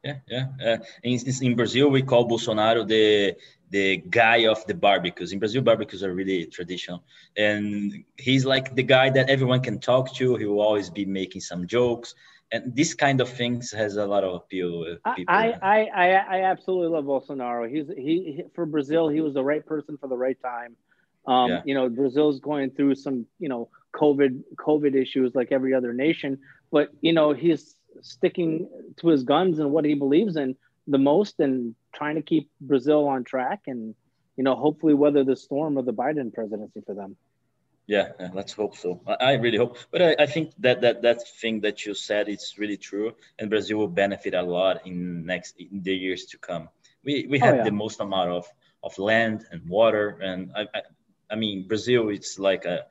Yeah, 0.04 0.18
yeah. 0.28 0.46
Uh, 0.64 0.78
in, 1.04 1.20
in 1.42 1.56
Brazil, 1.56 1.90
we 1.90 2.02
call 2.02 2.28
Bolsonaro 2.28 2.88
the 2.88 3.36
the 3.70 3.98
guy 3.98 4.46
of 4.46 4.64
the 4.68 4.74
barbecues. 4.74 5.32
In 5.32 5.40
Brazil, 5.40 5.62
barbecues 5.62 6.04
are 6.04 6.14
really 6.14 6.46
traditional, 6.46 7.04
and 7.38 8.04
he's 8.18 8.46
like 8.46 8.76
the 8.76 8.84
guy 8.84 9.10
that 9.10 9.30
everyone 9.30 9.62
can 9.62 9.80
talk 9.80 10.14
to. 10.16 10.36
He 10.36 10.46
will 10.46 10.62
always 10.62 10.90
be 10.90 11.06
making 11.06 11.42
some 11.42 11.66
jokes 11.66 12.16
and 12.54 12.76
this 12.76 12.94
kind 12.94 13.20
of 13.20 13.28
things 13.28 13.72
has 13.72 13.98
a 13.98 14.06
lot 14.06 14.24
of 14.24 14.36
appeal 14.36 14.98
people. 15.16 15.34
I, 15.34 15.56
I, 15.62 15.80
I, 15.86 16.08
I 16.38 16.42
absolutely 16.44 16.90
love 16.90 17.06
Bolsonaro. 17.06 17.68
He's 17.68 17.88
he, 17.98 18.36
he, 18.36 18.44
for 18.54 18.68
Brazil. 18.68 19.10
He 19.10 19.22
was 19.22 19.34
the 19.34 19.44
right 19.44 19.66
person 19.66 19.98
for 19.98 20.08
the 20.08 20.16
right 20.16 20.38
time. 20.42 20.76
Um, 21.26 21.50
yeah. 21.50 21.62
You 21.66 21.74
know, 21.74 21.90
Brazil's 21.90 22.40
going 22.40 22.70
through 22.70 22.96
some 22.96 23.26
you 23.40 23.50
know 23.50 23.70
COVID 23.96 24.44
COVID 24.56 24.94
issues 24.94 25.34
like 25.34 25.52
every 25.52 25.74
other 25.74 25.94
nation, 25.94 26.38
but 26.72 26.90
you 27.02 27.12
know 27.12 27.34
he's 27.34 27.76
sticking 28.02 28.70
to 28.98 29.08
his 29.08 29.24
guns 29.24 29.60
and 29.60 29.72
what 29.72 29.86
he 29.86 29.94
believes 29.94 30.36
in 30.36 30.56
the 30.88 30.98
most, 30.98 31.40
and 31.40 31.76
trying 31.94 32.16
to 32.16 32.22
keep 32.22 32.50
Brazil 32.60 33.08
on 33.08 33.24
track, 33.24 33.62
and 33.68 33.96
you 34.36 34.44
know 34.44 34.56
hopefully 34.56 34.94
weather 34.94 35.24
the 35.24 35.36
storm 35.36 35.78
of 35.78 35.86
the 35.86 35.94
Biden 35.94 36.34
presidency 36.34 36.82
for 36.86 36.94
them. 36.94 37.16
Yeah, 37.86 38.12
let's 38.34 38.54
hope 38.54 38.78
so. 38.78 39.02
I, 39.20 39.34
really 39.34 39.58
hope, 39.58 39.78
but 39.92 40.02
I, 40.02 40.16
I, 40.20 40.26
think 40.26 40.54
that 40.60 40.80
that 40.82 41.02
that 41.02 41.28
thing 41.42 41.60
that 41.62 41.86
you 41.86 41.94
said 41.94 42.30
is 42.30 42.56
really 42.58 42.78
true, 42.78 43.14
and 43.38 43.50
Brazil 43.50 43.78
will 43.78 43.90
benefit 43.90 44.34
a 44.34 44.42
lot 44.42 44.88
in 44.88 45.26
next 45.26 45.56
in 45.60 45.84
the 45.84 45.94
years 45.94 46.26
to 46.28 46.38
come. 46.38 46.70
We 47.04 47.28
we 47.30 47.40
have 47.40 47.56
oh, 47.56 47.58
yeah. 47.58 47.64
the 47.66 47.72
most 47.72 48.00
amount 48.00 48.32
of 48.32 48.48
of 48.84 48.98
land 48.98 49.46
and 49.52 49.68
water, 49.68 50.18
and 50.22 50.52
I, 50.56 50.62
I 50.74 50.82
I 51.34 51.36
mean, 51.36 51.68
Brazil, 51.68 52.10
it's 52.10 52.38
like 52.38 52.66
a, 52.66 52.86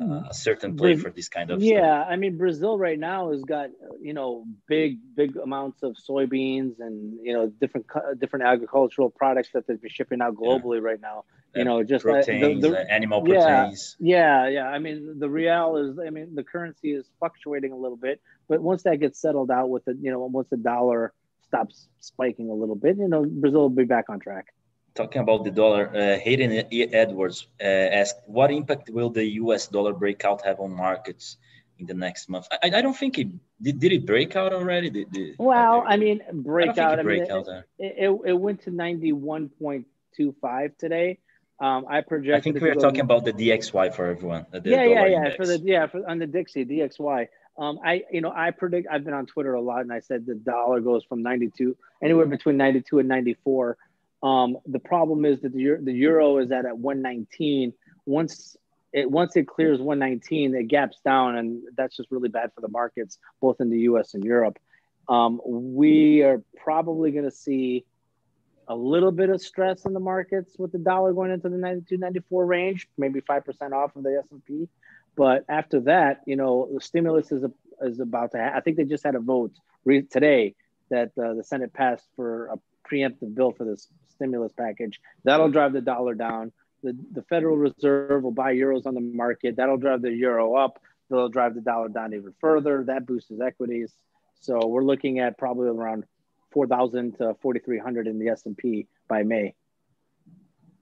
a 0.00 0.32
certain 0.32 0.76
place 0.76 1.02
for 1.02 1.10
this 1.10 1.28
kind 1.28 1.50
of 1.50 1.60
yeah. 1.60 2.02
Stuff. 2.02 2.06
I 2.12 2.16
mean, 2.16 2.38
Brazil 2.38 2.78
right 2.78 2.98
now 2.98 3.32
has 3.32 3.42
got 3.42 3.70
you 4.00 4.14
know 4.14 4.44
big 4.68 5.00
big 5.16 5.36
amounts 5.36 5.82
of 5.82 5.96
soybeans 6.08 6.78
and 6.78 7.18
you 7.20 7.32
know 7.32 7.48
different 7.48 7.86
different 8.20 8.44
agricultural 8.44 9.10
products 9.10 9.48
that 9.54 9.66
they're 9.66 9.78
shipping 9.88 10.20
out 10.20 10.36
globally 10.36 10.76
yeah. 10.76 10.88
right 10.90 11.00
now. 11.00 11.24
You 11.56 11.64
know, 11.64 11.82
just 11.82 12.04
proteins, 12.04 12.62
the, 12.62 12.70
the, 12.70 12.78
uh, 12.78 12.84
animal 12.88 13.20
proteins. 13.20 13.96
Yeah, 13.98 14.44
yeah, 14.44 14.48
yeah. 14.48 14.68
I 14.68 14.78
mean, 14.78 15.18
the 15.18 15.28
real 15.28 15.76
is. 15.78 15.98
I 15.98 16.10
mean, 16.10 16.36
the 16.36 16.44
currency 16.44 16.92
is 16.92 17.04
fluctuating 17.18 17.72
a 17.72 17.76
little 17.76 17.96
bit, 17.96 18.20
but 18.48 18.62
once 18.62 18.84
that 18.84 19.00
gets 19.00 19.20
settled 19.20 19.50
out 19.50 19.70
with 19.70 19.84
the 19.86 19.98
you 20.00 20.12
know 20.12 20.20
once 20.20 20.46
the 20.50 20.56
dollar 20.56 21.12
stops 21.48 21.88
spiking 21.98 22.48
a 22.48 22.54
little 22.54 22.76
bit, 22.76 22.96
you 22.96 23.08
know, 23.08 23.24
Brazil 23.24 23.62
will 23.62 23.70
be 23.70 23.84
back 23.84 24.04
on 24.08 24.20
track 24.20 24.54
talking 24.98 25.22
about 25.22 25.44
the 25.44 25.50
dollar, 25.62 25.84
uh, 25.94 26.18
Hayden 26.18 26.50
Edwards 27.02 27.46
uh, 27.60 27.98
asked, 28.00 28.20
what 28.26 28.50
impact 28.50 28.90
will 28.90 29.10
the 29.10 29.26
U.S. 29.42 29.68
dollar 29.68 29.92
breakout 29.92 30.44
have 30.44 30.58
on 30.60 30.72
markets 30.74 31.38
in 31.78 31.86
the 31.86 31.94
next 31.94 32.28
month? 32.28 32.46
I, 32.50 32.70
I 32.78 32.80
don't 32.82 32.98
think 33.02 33.18
it 33.18 33.28
did. 33.62 33.78
Did 33.78 33.92
it 33.92 34.04
break 34.04 34.34
out 34.36 34.52
already? 34.52 34.90
Did, 34.90 35.06
did, 35.12 35.36
well, 35.38 35.84
I 35.86 35.96
mean, 35.96 36.20
breakout. 36.32 36.98
I, 36.98 37.02
mean, 37.02 37.22
it, 37.22 37.94
it, 38.04 38.10
it, 38.30 38.38
went 38.46 38.58
to 38.64 38.70
ninety 38.70 39.12
one 39.12 39.48
point 39.48 39.86
two 40.16 40.34
five 40.42 40.76
today. 40.84 41.18
Um, 41.60 41.86
I 41.88 42.00
project. 42.02 42.36
I 42.36 42.40
think 42.40 42.60
we 42.60 42.70
are 42.70 42.74
talking 42.74 43.06
about 43.08 43.24
the 43.24 43.32
DXY 43.32 43.94
for 43.94 44.06
everyone. 44.06 44.46
Yeah, 44.52 44.60
yeah, 44.64 45.06
yeah. 45.06 45.16
Index. 45.16 45.36
For 45.36 45.46
the 45.46 45.58
yeah, 45.64 45.86
for, 45.86 46.08
on 46.10 46.18
the 46.18 46.26
Dixie 46.26 46.66
DXY. 46.66 47.28
Um, 47.58 47.80
I 47.84 48.04
you 48.12 48.20
know 48.20 48.32
I 48.34 48.52
predict 48.52 48.86
I've 48.88 49.04
been 49.04 49.14
on 49.14 49.26
Twitter 49.26 49.54
a 49.54 49.60
lot 49.60 49.80
and 49.80 49.92
I 49.92 49.98
said 49.98 50.26
the 50.26 50.36
dollar 50.36 50.80
goes 50.80 51.02
from 51.04 51.24
92 51.24 51.76
anywhere 52.00 52.26
between 52.26 52.56
92 52.56 53.00
and 53.00 53.08
94 53.08 53.76
um, 54.22 54.58
the 54.66 54.78
problem 54.78 55.24
is 55.24 55.40
that 55.42 55.52
the, 55.52 55.60
Euro, 55.60 55.82
the 55.82 55.92
euro 55.92 56.38
is 56.38 56.50
at 56.50 56.66
at 56.66 56.76
119. 56.76 57.72
Once 58.06 58.56
it 58.92 59.10
once 59.10 59.36
it 59.36 59.46
clears 59.46 59.80
119, 59.80 60.54
it 60.54 60.64
gaps 60.64 60.98
down, 61.04 61.36
and 61.36 61.62
that's 61.76 61.96
just 61.96 62.10
really 62.10 62.28
bad 62.28 62.52
for 62.54 62.60
the 62.60 62.68
markets, 62.68 63.18
both 63.40 63.60
in 63.60 63.70
the 63.70 63.80
U.S. 63.80 64.14
and 64.14 64.24
Europe. 64.24 64.58
Um, 65.08 65.40
we 65.44 66.22
are 66.22 66.42
probably 66.56 67.12
going 67.12 67.24
to 67.24 67.30
see 67.30 67.84
a 68.66 68.74
little 68.74 69.12
bit 69.12 69.30
of 69.30 69.40
stress 69.40 69.86
in 69.86 69.94
the 69.94 70.00
markets 70.00 70.56
with 70.58 70.72
the 70.72 70.78
dollar 70.78 71.12
going 71.12 71.30
into 71.30 71.48
the 71.48 71.56
92, 71.56 71.96
94 71.96 72.44
range, 72.44 72.88
maybe 72.98 73.20
five 73.20 73.44
percent 73.44 73.72
off 73.72 73.94
of 73.96 74.02
the 74.02 74.22
S&P. 74.24 74.68
But 75.16 75.44
after 75.48 75.80
that, 75.80 76.22
you 76.26 76.36
know, 76.36 76.68
the 76.72 76.80
stimulus 76.80 77.32
is 77.32 77.44
a, 77.44 77.50
is 77.82 78.00
about 78.00 78.32
to. 78.32 78.38
Ha- 78.38 78.52
I 78.56 78.60
think 78.60 78.76
they 78.76 78.84
just 78.84 79.04
had 79.04 79.14
a 79.14 79.20
vote 79.20 79.52
re- 79.84 80.02
today 80.02 80.54
that 80.90 81.12
uh, 81.18 81.34
the 81.34 81.44
Senate 81.44 81.72
passed 81.72 82.06
for 82.16 82.46
a 82.46 82.58
preemptive 82.90 83.34
bill 83.34 83.52
for 83.52 83.64
this 83.64 83.88
stimulus 84.08 84.52
package. 84.52 85.00
That'll 85.24 85.50
drive 85.50 85.72
the 85.72 85.80
dollar 85.80 86.14
down. 86.14 86.52
The, 86.82 86.96
the 87.12 87.22
Federal 87.22 87.56
Reserve 87.56 88.22
will 88.22 88.32
buy 88.32 88.54
euros 88.54 88.86
on 88.86 88.94
the 88.94 89.00
market. 89.00 89.56
That'll 89.56 89.78
drive 89.78 90.02
the 90.02 90.12
euro 90.12 90.54
up. 90.54 90.80
That'll 91.10 91.28
drive 91.28 91.54
the 91.54 91.60
dollar 91.60 91.88
down 91.88 92.14
even 92.14 92.34
further. 92.40 92.84
That 92.84 93.06
boosts 93.06 93.32
equities. 93.44 93.92
So 94.40 94.66
we're 94.66 94.84
looking 94.84 95.18
at 95.18 95.38
probably 95.38 95.68
around 95.68 96.04
4,000 96.52 97.18
to 97.18 97.36
4,300 97.40 98.06
in 98.06 98.18
the 98.18 98.28
S&P 98.28 98.86
by 99.08 99.22
May. 99.22 99.54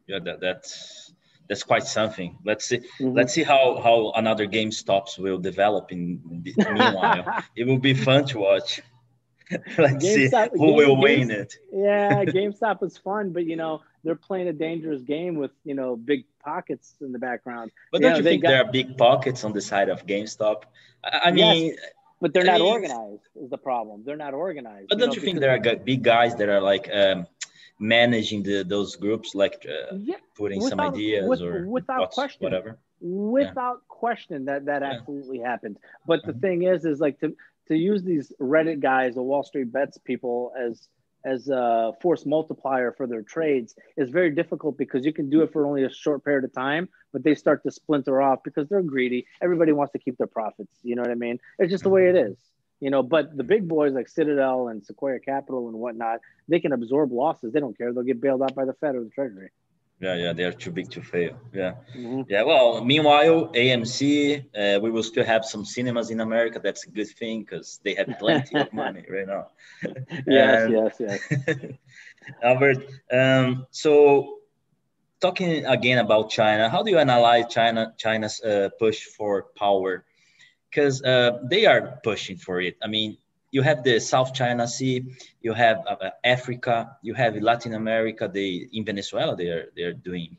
Yeah, 0.07 0.19
that, 0.25 0.41
that's 0.41 1.13
that's 1.49 1.63
quite 1.63 1.85
something. 1.85 2.39
Let's 2.45 2.65
see. 2.65 2.79
Mm-hmm. 2.79 3.13
Let's 3.13 3.33
see 3.33 3.43
how 3.43 3.81
how 3.83 4.13
another 4.17 4.47
GameStops 4.47 5.19
will 5.19 5.39
develop. 5.39 5.93
In, 5.93 6.21
in 6.31 6.43
the, 6.43 6.55
meanwhile, 6.73 7.43
it 7.57 7.67
will 7.67 7.79
be 7.79 7.95
fun 7.95 8.25
to 8.27 8.39
watch. 8.39 8.81
Let's 9.79 10.05
GameStop, 10.05 10.51
see 10.53 10.59
who 10.59 10.67
Game, 10.67 10.77
will 10.77 10.97
win 10.97 11.31
it. 11.31 11.55
yeah, 11.73 12.25
GameStop 12.25 12.83
is 12.83 12.99
fun, 12.99 13.31
but 13.31 13.45
you 13.45 13.57
know 13.57 13.83
they're 14.03 14.17
playing 14.17 14.49
a 14.49 14.53
dangerous 14.53 15.03
game 15.03 15.37
with 15.37 15.53
you 15.65 15.75
know 15.75 15.97
big 15.97 16.25
pockets 16.43 16.95
in 17.01 17.13
the 17.13 17.19
background. 17.19 17.71
But 17.93 18.03
don't 18.03 18.17
you, 18.17 18.23
think 18.23 18.43
got, 18.43 18.49
there 18.49 18.65
are 18.65 18.73
big 18.73 18.97
pockets 18.97 19.45
on 19.45 19.53
the 19.53 19.61
side 19.61 19.89
of 19.89 20.05
GameStop? 20.07 20.63
I, 21.05 21.21
I 21.27 21.31
mean, 21.31 21.67
yes, 21.67 21.79
but 22.21 22.33
they're 22.33 22.43
I 22.43 22.59
not 22.59 22.61
mean, 22.61 22.73
organized. 22.73 23.23
Is 23.37 23.51
the 23.51 23.59
problem? 23.59 24.03
They're 24.05 24.17
not 24.17 24.35
organized. 24.35 24.89
But 24.89 24.99
don't 24.99 25.13
you, 25.13 25.17
know, 25.17 25.23
you 25.23 25.27
think 25.27 25.41
there 25.41 25.55
are 25.55 25.77
big 25.77 26.03
guys 26.03 26.35
that 26.37 26.49
are 26.49 26.61
like 26.61 26.89
um, 26.93 27.27
managing 27.79 28.43
the 28.43 28.65
those 28.65 28.97
groups, 28.97 29.35
like 29.35 29.67
uh, 29.69 29.97
yeah, 29.97 30.17
putting 30.37 30.61
without, 30.61 30.79
some 30.79 30.95
ideas 30.95 31.29
with, 31.29 31.41
or 31.41 31.67
without 31.69 32.11
question, 32.11 32.43
whatever? 32.43 32.79
Without 33.01 33.83
yeah. 33.83 33.89
question, 33.89 34.45
that 34.47 34.65
that 34.65 34.83
absolutely 34.83 35.39
yeah. 35.39 35.51
happened. 35.51 35.79
But 36.07 36.25
the 36.25 36.33
mm-hmm. 36.33 36.41
thing 36.41 36.63
is, 36.63 36.85
is 36.85 37.01
like 37.01 37.21
to 37.21 37.37
to 37.69 37.77
use 37.77 38.03
these 38.03 38.33
Reddit 38.41 38.81
guys, 38.81 39.15
the 39.15 39.23
Wall 39.23 39.43
Street 39.43 39.73
bets 39.73 39.99
people 39.99 40.53
as 40.59 40.89
as 41.25 41.49
a 41.49 41.93
force 42.01 42.25
multiplier 42.25 42.93
for 42.93 43.09
their 43.09 43.23
trades 43.23 43.75
is 43.97 44.11
very 44.11 44.31
difficult 44.31 44.79
because 44.79 45.05
you 45.05 45.13
can 45.13 45.29
do 45.29 45.43
it 45.43 45.53
for 45.53 45.67
only 45.67 45.83
a 45.83 45.93
short 45.93 46.25
period 46.25 46.45
of 46.45 46.53
time, 46.53 46.89
but 47.13 47.25
they 47.25 47.35
start 47.35 47.65
to 47.65 47.71
splinter 47.71 48.23
off 48.23 48.39
because 48.45 48.69
they're 48.69 48.81
greedy. 48.81 49.27
Everybody 49.43 49.73
wants 49.73 49.93
to 49.95 49.99
keep 49.99 50.17
their 50.19 50.29
profits. 50.29 50.73
You 50.85 50.95
know 50.95 51.03
what 51.03 51.11
I 51.11 51.17
mean? 51.17 51.39
It's 51.59 51.73
just 51.73 51.83
the 51.83 51.91
way 51.91 52.09
it 52.09 52.15
mm-hmm. 52.15 52.33
is. 52.33 52.39
You 52.79 52.91
know, 52.91 53.03
but 53.03 53.37
the 53.37 53.43
big 53.43 53.67
boys 53.67 53.95
like 53.95 54.07
Citadel 54.07 54.69
and 54.69 54.85
Sequoia 54.85 55.19
Capital 55.19 55.69
and 55.69 55.77
whatnot, 55.79 56.21
they 56.47 56.61
can 56.61 56.73
absorb 56.73 57.11
losses. 57.11 57.53
They 57.53 57.59
don't 57.59 57.77
care. 57.77 57.93
They'll 57.93 58.05
get 58.05 58.21
bailed 58.21 58.43
out 58.43 58.55
by 58.55 58.67
the 58.67 58.75
Fed 58.75 58.95
or 58.95 59.03
the 59.03 59.11
Treasury. 59.11 59.51
Yeah, 59.99 60.15
yeah, 60.17 60.33
they 60.35 60.45
are 60.45 60.53
too 60.53 60.71
big 60.71 60.91
to 60.91 61.01
fail. 61.01 61.39
Yeah, 61.55 61.75
mm-hmm. 61.97 62.23
yeah. 62.29 62.43
Well, 62.43 62.85
meanwhile, 62.85 63.49
AMC, 63.49 64.45
uh, 64.55 64.81
we 64.81 64.91
will 64.91 65.03
still 65.03 65.25
have 65.25 65.45
some 65.45 65.65
cinemas 65.65 66.11
in 66.11 66.21
America. 66.21 66.61
That's 66.63 66.87
a 66.87 66.91
good 66.91 67.09
thing 67.09 67.41
because 67.41 67.81
they 67.83 67.95
have 67.95 68.19
plenty 68.19 68.59
of 68.59 68.73
money 68.75 69.05
right 69.09 69.27
now. 69.27 69.49
yes, 70.27 70.71
yes, 70.71 70.97
yes. 71.01 71.71
Albert, 72.43 72.85
um, 73.11 73.67
so 73.71 74.37
talking 75.21 75.65
again 75.65 75.99
about 75.99 76.29
China, 76.29 76.69
how 76.69 76.83
do 76.83 76.91
you 76.91 76.99
analyze 76.99 77.47
China 77.49 77.95
China's 77.97 78.41
uh, 78.43 78.69
push 78.79 79.05
for 79.05 79.45
power? 79.57 80.05
Because 80.69 81.03
uh, 81.03 81.39
they 81.49 81.65
are 81.65 82.01
pushing 82.03 82.37
for 82.37 82.61
it. 82.61 82.77
I 82.83 82.89
mean, 82.89 83.17
you 83.51 83.63
have 83.63 83.83
the 83.85 84.01
South 84.01 84.35
China 84.35 84.67
Sea, 84.67 85.05
you 85.41 85.53
have 85.53 85.79
uh, 85.87 86.11
Africa, 86.25 86.97
you 87.03 87.15
have 87.15 87.37
Latin 87.37 87.75
America. 87.75 88.31
They 88.33 88.69
in 88.73 88.85
Venezuela 88.85 89.37
they 89.37 89.49
are 89.49 89.67
they 89.77 89.83
are 89.83 89.93
doing. 89.93 90.37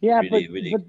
Yeah, 0.00 0.20
really, 0.20 0.46
but, 0.46 0.52
really... 0.52 0.70
but 0.70 0.84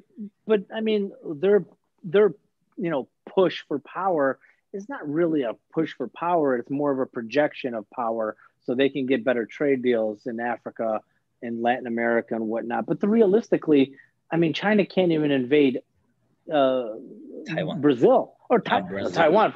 but 0.45 0.75
I 0.75 0.81
mean 0.81 1.11
their 1.25 1.65
their 2.03 2.33
you 2.77 2.89
know 2.89 3.07
push 3.25 3.63
for 3.67 3.79
power 3.79 4.39
is 4.73 4.89
not 4.89 5.07
really 5.07 5.43
a 5.43 5.53
push 5.73 5.93
for 5.93 6.07
power. 6.07 6.57
It's 6.57 6.69
more 6.69 6.91
of 6.91 6.99
a 6.99 7.05
projection 7.05 7.73
of 7.73 7.89
power, 7.91 8.35
so 8.65 8.75
they 8.75 8.89
can 8.89 9.05
get 9.05 9.23
better 9.23 9.45
trade 9.45 9.81
deals 9.83 10.25
in 10.25 10.39
Africa 10.39 11.01
and 11.41 11.61
Latin 11.61 11.87
America 11.87 12.35
and 12.35 12.47
whatnot. 12.47 12.85
But 12.85 12.99
the, 12.99 13.07
realistically, 13.07 13.93
I 14.31 14.37
mean, 14.37 14.53
China 14.53 14.85
can't 14.85 15.11
even 15.11 15.31
invade 15.31 15.81
uh, 16.51 16.89
Taiwan, 17.47 17.81
Brazil, 17.81 18.33
or 18.49 18.59
Ta- 18.59 18.81
Brazil. 18.81 19.11
Taiwan. 19.11 19.53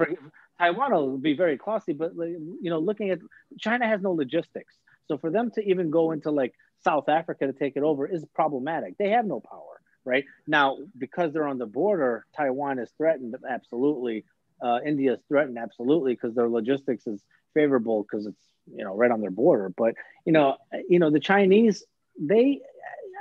Taiwan 0.60 0.91
will 0.91 1.17
be 1.17 1.34
very 1.34 1.58
costly, 1.58 1.93
but 1.93 2.15
you 2.15 2.58
know, 2.63 2.80
looking 2.80 3.10
at 3.12 3.20
China 3.60 3.88
has 3.88 4.02
no 4.02 4.12
logistics. 4.12 4.76
So 5.08 5.17
for 5.17 5.30
them 5.30 5.52
to 5.52 5.62
even 5.62 5.89
go 5.89 6.12
into 6.12 6.32
like 6.32 6.54
South 6.84 7.10
Africa 7.10 7.48
to 7.48 7.54
take 7.54 7.76
it 7.76 7.84
over 7.84 8.08
is 8.08 8.26
problematic. 8.34 8.98
They 8.98 9.10
have 9.10 9.26
no 9.26 9.39
power, 9.39 9.82
right? 10.04 10.26
Now, 10.48 10.78
because 10.98 11.34
they're 11.34 11.48
on 11.48 11.58
the 11.58 11.65
border, 11.65 12.26
Taiwan 12.36 12.80
is 12.80 12.91
threatened, 12.98 13.36
absolutely. 13.50 14.26
Uh, 14.62 14.80
India 14.86 15.13
is 15.13 15.20
threatened, 15.28 15.58
absolutely, 15.58 16.13
because 16.13 16.34
their 16.34 16.50
logistics 16.50 17.06
is 17.06 17.24
favorable 17.54 18.04
because 18.04 18.26
it's 18.26 18.43
you 18.76 18.84
know 18.84 18.96
right 18.96 19.12
on 19.12 19.22
their 19.22 19.32
border. 19.32 19.72
But 19.76 19.93
you 20.26 20.34
know, 20.34 20.58
you 20.89 21.00
know, 21.00 21.12
the 21.12 21.20
Chinese, 21.20 21.86
they, 22.20 22.62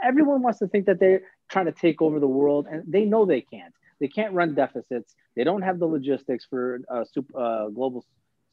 everyone 0.02 0.42
wants 0.42 0.58
to 0.60 0.68
think 0.68 0.86
that 0.86 0.98
they're 0.98 1.22
trying 1.48 1.66
to 1.66 1.72
take 1.72 2.00
over 2.00 2.18
the 2.20 2.26
world, 2.26 2.66
and 2.70 2.82
they 2.86 3.04
know 3.04 3.26
they 3.26 3.42
can't. 3.42 3.74
They 4.00 4.08
can't 4.08 4.34
run 4.34 4.54
deficits. 4.54 5.14
They 5.34 5.44
don't 5.44 5.62
have 5.62 5.78
the 5.78 5.86
logistics 5.86 6.44
for 6.44 6.80
uh, 6.88 7.04
super, 7.04 7.38
uh, 7.38 7.68
global 7.68 8.04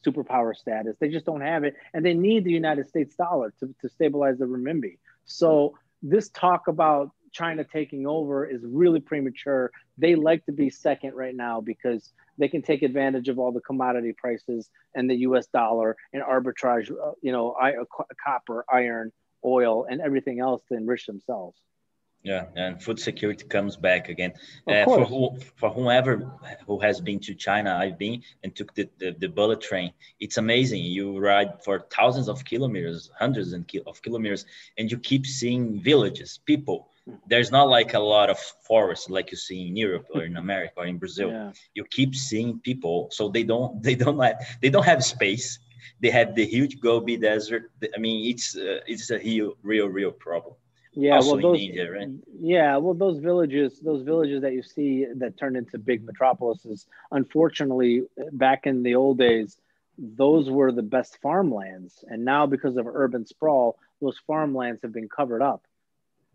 superpower 0.06 0.56
status. 0.56 0.96
They 1.00 1.10
just 1.10 1.26
don't 1.26 1.42
have 1.42 1.64
it, 1.64 1.76
and 1.94 2.06
they 2.06 2.14
need 2.14 2.44
the 2.44 2.52
United 2.52 2.88
States 2.90 3.16
dollar 3.16 3.54
to, 3.60 3.74
to 3.82 3.90
stabilize 3.90 4.38
the 4.38 4.46
renminbi. 4.46 4.98
So 5.26 5.78
this 6.02 6.30
talk 6.30 6.68
about 6.68 7.12
China 7.32 7.64
taking 7.64 8.06
over 8.06 8.46
is 8.46 8.62
really 8.64 9.00
premature. 9.00 9.72
They 9.98 10.16
like 10.16 10.46
to 10.46 10.52
be 10.52 10.70
second 10.70 11.16
right 11.16 11.36
now 11.36 11.62
because 11.62 12.14
they 12.38 12.48
can 12.48 12.62
take 12.62 12.84
advantage 12.84 13.28
of 13.28 13.40
all 13.40 13.52
the 13.52 13.62
commodity 13.62 14.14
prices 14.18 14.70
and 14.96 15.10
the 15.10 15.16
U.S. 15.18 15.48
dollar 15.48 15.96
and 16.14 16.22
arbitrage, 16.22 16.92
uh, 16.92 17.12
you 17.22 17.32
know, 17.32 17.56
copper, 18.24 18.66
iron, 18.72 19.12
oil, 19.44 19.86
and 19.90 20.02
everything 20.02 20.40
else 20.40 20.62
to 20.70 20.76
enrich 20.76 21.06
themselves. 21.06 21.60
Yeah, 22.24 22.46
and 22.56 22.82
food 22.82 23.00
security 23.00 23.44
comes 23.46 23.76
back 23.76 24.08
again. 24.08 24.32
Uh, 24.66 24.86
for 24.86 25.04
who, 25.04 25.38
for 25.58 25.70
whoever 25.70 26.32
who 26.66 26.80
has 26.80 27.02
been 27.02 27.20
to 27.20 27.36
China, 27.36 27.76
I've 27.76 28.00
been 28.00 28.24
and 28.44 28.56
took 28.56 28.74
the, 28.76 28.90
the, 28.98 29.12
the, 29.20 29.28
bullet 29.28 29.60
train. 29.60 29.92
It's 30.22 30.38
amazing. 30.38 30.84
You 30.84 31.20
ride 31.20 31.62
for 31.66 31.86
thousands 31.92 32.30
of 32.30 32.46
kilometers, 32.46 33.12
hundreds 33.20 33.52
of 33.52 34.02
kilometers, 34.02 34.46
and 34.78 34.90
you 34.90 34.98
keep 35.00 35.26
seeing 35.26 35.82
villages, 35.82 36.40
people. 36.46 36.88
There's 37.28 37.52
not 37.52 37.68
like 37.68 37.94
a 37.94 38.00
lot 38.00 38.30
of 38.30 38.40
forest 38.40 39.10
like 39.10 39.32
you 39.32 39.38
see 39.38 39.68
in 39.68 39.76
Europe 39.76 40.08
or 40.16 40.24
in 40.24 40.38
America 40.38 40.76
or 40.78 40.86
in 40.86 40.98
Brazil. 40.98 41.30
Yeah. 41.30 41.52
You 41.74 41.84
keep 41.84 42.16
seeing 42.16 42.60
people, 42.60 43.10
so 43.12 43.28
they 43.28 43.44
don't 43.44 43.84
they 43.88 43.96
don't 43.96 44.18
like 44.18 44.38
they 44.62 44.70
don't 44.70 44.86
have 44.86 45.04
space. 45.04 45.60
They 46.00 46.10
have 46.12 46.36
the 46.36 46.46
huge 46.46 46.80
Gobi 46.80 47.18
Desert. 47.18 47.70
I 47.94 48.00
mean, 48.00 48.32
it's 48.32 48.56
uh, 48.56 48.80
it's 48.88 49.12
a 49.12 49.18
real 49.18 49.58
real 49.62 49.88
real 49.88 50.14
problem 50.14 50.56
yeah 50.96 51.20
well 51.20 51.38
those 51.38 51.60
India, 51.60 51.92
right? 51.92 52.10
yeah 52.40 52.78
well 52.78 52.94
those 52.94 53.20
villages 53.20 53.80
those 53.80 54.04
villages 54.04 54.42
that 54.42 54.54
you 54.54 54.62
see 54.62 55.06
that 55.16 55.38
turned 55.38 55.58
into 55.58 55.78
big 55.78 56.06
metropolises 56.06 56.86
unfortunately 57.12 58.04
back 58.32 58.66
in 58.66 58.84
the 58.84 58.96
old 58.96 59.18
days 59.18 59.58
those 59.98 60.50
were 60.50 60.72
the 60.72 60.84
best 60.84 61.18
farmlands 61.22 62.04
and 62.08 62.26
now 62.26 62.46
because 62.46 62.78
of 62.78 62.88
urban 62.88 63.26
sprawl 63.26 63.78
those 64.02 64.20
farmlands 64.26 64.82
have 64.82 64.94
been 64.94 65.10
covered 65.10 65.42
up 65.42 65.66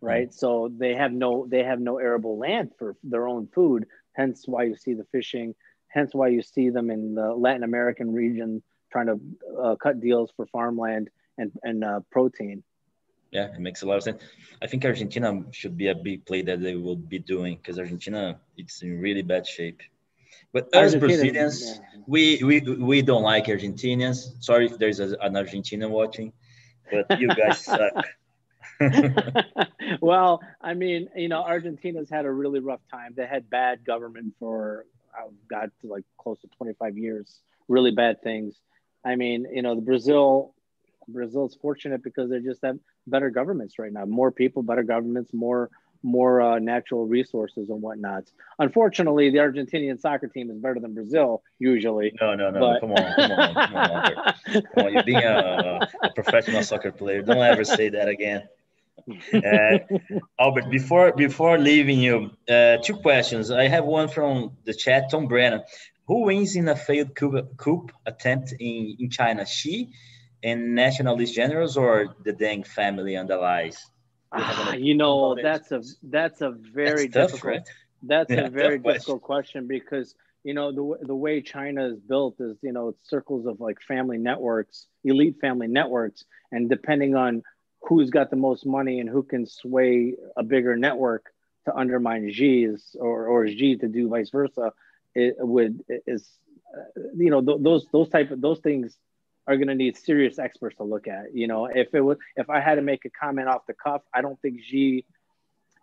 right 0.00 0.28
mm. 0.28 0.34
so 0.34 0.70
they 0.76 0.94
have 0.94 1.12
no 1.12 1.46
they 1.46 1.62
have 1.62 1.80
no 1.80 1.98
arable 1.98 2.38
land 2.38 2.70
for 2.78 2.96
their 3.02 3.26
own 3.28 3.48
food 3.54 3.86
hence 4.12 4.44
why 4.46 4.64
you 4.64 4.76
see 4.76 4.94
the 4.94 5.06
fishing 5.12 5.54
hence 5.88 6.14
why 6.14 6.28
you 6.28 6.42
see 6.42 6.70
them 6.70 6.90
in 6.90 7.14
the 7.14 7.32
latin 7.32 7.62
american 7.62 8.12
region 8.12 8.62
trying 8.90 9.06
to 9.06 9.20
uh, 9.60 9.76
cut 9.76 10.00
deals 10.00 10.32
for 10.36 10.46
farmland 10.46 11.10
and, 11.36 11.52
and 11.62 11.84
uh, 11.84 12.00
protein 12.10 12.62
yeah, 13.30 13.54
it 13.54 13.60
makes 13.60 13.82
a 13.82 13.86
lot 13.86 13.96
of 13.96 14.02
sense. 14.02 14.22
I 14.62 14.66
think 14.66 14.84
Argentina 14.84 15.42
should 15.52 15.76
be 15.76 15.88
a 15.88 15.94
big 15.94 16.24
play 16.24 16.42
that 16.42 16.60
they 16.62 16.76
will 16.76 16.96
be 16.96 17.18
doing 17.18 17.56
because 17.56 17.78
Argentina 17.78 18.40
it's 18.56 18.82
in 18.82 19.00
really 19.00 19.22
bad 19.22 19.46
shape. 19.46 19.82
But 20.52 20.74
as 20.74 20.96
Brazilians, 20.96 21.62
yeah. 21.62 22.00
we, 22.06 22.42
we 22.42 22.60
we 22.60 23.02
don't 23.02 23.22
like 23.22 23.46
Argentinians. 23.46 24.42
Sorry 24.42 24.66
if 24.66 24.78
there's 24.78 25.00
a, 25.00 25.16
an 25.20 25.36
Argentina 25.36 25.88
watching, 25.88 26.32
but 26.90 27.20
you 27.20 27.28
guys 27.28 27.64
suck. 27.64 28.06
well, 30.00 30.40
I 30.60 30.74
mean, 30.74 31.08
you 31.16 31.28
know, 31.28 31.42
Argentina's 31.42 32.08
had 32.08 32.24
a 32.24 32.30
really 32.30 32.60
rough 32.60 32.80
time. 32.90 33.12
They 33.16 33.26
had 33.26 33.50
bad 33.50 33.84
government 33.84 34.34
for 34.38 34.86
uh, 35.18 35.24
oh, 35.26 35.32
God, 35.50 35.70
like 35.82 36.04
close 36.16 36.40
to 36.40 36.48
25 36.56 36.96
years. 36.96 37.40
Really 37.68 37.90
bad 37.90 38.22
things. 38.22 38.54
I 39.04 39.16
mean, 39.16 39.46
you 39.52 39.62
know, 39.62 39.74
the 39.74 39.82
Brazil 39.82 40.54
Brazil's 41.08 41.56
fortunate 41.60 42.02
because 42.02 42.30
they're 42.30 42.40
just 42.40 42.62
have 42.62 42.78
better 43.10 43.30
governments 43.30 43.78
right 43.78 43.92
now. 43.92 44.04
More 44.04 44.30
people, 44.30 44.62
better 44.62 44.82
governments, 44.82 45.32
more 45.32 45.70
more 46.02 46.40
uh, 46.40 46.58
natural 46.58 47.06
resources 47.06 47.70
and 47.70 47.82
whatnot. 47.82 48.24
Unfortunately, 48.58 49.30
the 49.30 49.38
Argentinian 49.38 50.00
soccer 50.00 50.28
team 50.28 50.50
is 50.50 50.58
better 50.58 50.78
than 50.80 50.94
Brazil 50.94 51.42
usually. 51.58 52.16
No, 52.20 52.34
no, 52.34 52.50
no. 52.50 52.60
But... 52.60 52.80
Come 52.80 52.92
on, 52.92 53.14
come 53.16 53.32
on, 53.32 53.54
come 53.54 53.76
on, 53.76 54.34
come 54.74 54.86
on. 54.86 54.92
You're 54.92 55.02
being 55.02 55.24
a, 55.24 55.88
a, 56.02 56.10
professional 56.14 56.62
soccer 56.62 56.92
player. 56.92 57.22
Don't 57.22 57.38
ever 57.38 57.64
say 57.64 57.88
that 57.90 58.08
again. 58.08 58.48
Uh, 59.32 59.78
Albert, 60.38 60.70
before 60.70 61.12
before 61.12 61.58
leaving 61.58 61.98
you, 61.98 62.30
uh, 62.48 62.76
two 62.82 62.96
questions. 62.96 63.50
I 63.50 63.66
have 63.68 63.84
one 63.84 64.08
from 64.08 64.52
the 64.64 64.74
chat. 64.74 65.10
Tom 65.10 65.26
Brennan, 65.26 65.62
who 66.06 66.24
wins 66.24 66.56
in 66.56 66.68
a 66.68 66.76
failed 66.76 67.14
coup, 67.14 67.42
coup 67.56 67.88
attempt 68.06 68.52
in, 68.52 68.96
in 68.98 69.10
China? 69.10 69.46
Xi 69.46 69.90
and 70.42 70.74
nationalist 70.74 71.34
generals 71.34 71.76
or 71.76 72.14
the 72.24 72.32
Deng 72.32 72.66
family 72.66 73.16
underlies? 73.16 73.90
Ah, 74.32 74.74
you 74.74 74.94
know, 74.94 75.36
that's 75.40 75.72
a 75.72 75.82
that's 76.02 76.40
a 76.40 76.50
very 76.50 77.08
that's 77.08 77.32
difficult. 77.32 77.44
right? 77.44 77.68
That's 78.02 78.30
yeah, 78.30 78.46
a 78.46 78.50
very 78.50 78.78
difficult 78.78 79.22
question. 79.22 79.22
question 79.22 79.66
because 79.66 80.14
you 80.44 80.54
know 80.54 80.72
the 80.72 81.06
the 81.06 81.14
way 81.14 81.40
China 81.40 81.86
is 81.88 81.98
built 81.98 82.36
is 82.40 82.56
you 82.62 82.72
know 82.72 82.88
it's 82.88 83.08
circles 83.08 83.46
of 83.46 83.60
like 83.60 83.80
family 83.80 84.18
networks, 84.18 84.86
elite 85.04 85.36
family 85.40 85.66
networks, 85.66 86.24
and 86.52 86.68
depending 86.68 87.14
on 87.16 87.42
who's 87.82 88.10
got 88.10 88.30
the 88.30 88.36
most 88.36 88.66
money 88.66 89.00
and 89.00 89.08
who 89.08 89.22
can 89.22 89.46
sway 89.46 90.14
a 90.36 90.42
bigger 90.42 90.76
network 90.76 91.26
to 91.64 91.74
undermine 91.74 92.30
Xi's 92.30 92.96
or 92.98 93.26
or 93.26 93.48
Xi 93.48 93.76
to 93.76 93.88
do 93.88 94.08
vice 94.08 94.30
versa, 94.30 94.72
it 95.14 95.36
would 95.38 95.82
is 96.06 96.28
uh, 96.76 97.00
you 97.16 97.30
know 97.30 97.40
th- 97.40 97.58
those 97.60 97.86
those 97.92 98.08
type 98.08 98.30
of 98.30 98.40
those 98.40 98.60
things 98.60 98.96
are 99.48 99.56
going 99.56 99.68
to 99.68 99.74
need 99.74 99.96
serious 99.96 100.38
experts 100.38 100.76
to 100.76 100.84
look 100.84 101.08
at. 101.08 101.34
You 101.34 101.48
know, 101.48 101.64
if 101.66 101.94
it 101.94 102.02
was, 102.02 102.18
if 102.36 102.50
I 102.50 102.60
had 102.60 102.74
to 102.74 102.82
make 102.82 103.06
a 103.06 103.10
comment 103.10 103.48
off 103.48 103.66
the 103.66 103.72
cuff, 103.72 104.02
I 104.14 104.20
don't 104.20 104.40
think 104.40 104.60
Xi, 104.62 105.06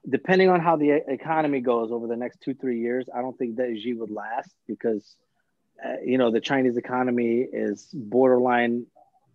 depending 0.07 0.49
on 0.49 0.61
how 0.61 0.75
the 0.77 0.91
economy 1.07 1.61
goes 1.61 1.91
over 1.91 2.05
the 2.07 2.15
next 2.15 2.41
two 2.41 2.53
three 2.53 2.79
years, 2.79 3.07
I 3.13 3.21
don't 3.21 3.37
think 3.37 3.57
that 3.57 3.75
Xi 3.81 3.93
would 3.95 4.11
last 4.11 4.53
because, 4.67 5.15
uh, 5.83 5.95
you 6.05 6.19
know, 6.19 6.31
the 6.31 6.39
Chinese 6.39 6.77
economy 6.77 7.39
is 7.41 7.89
borderline 7.91 8.85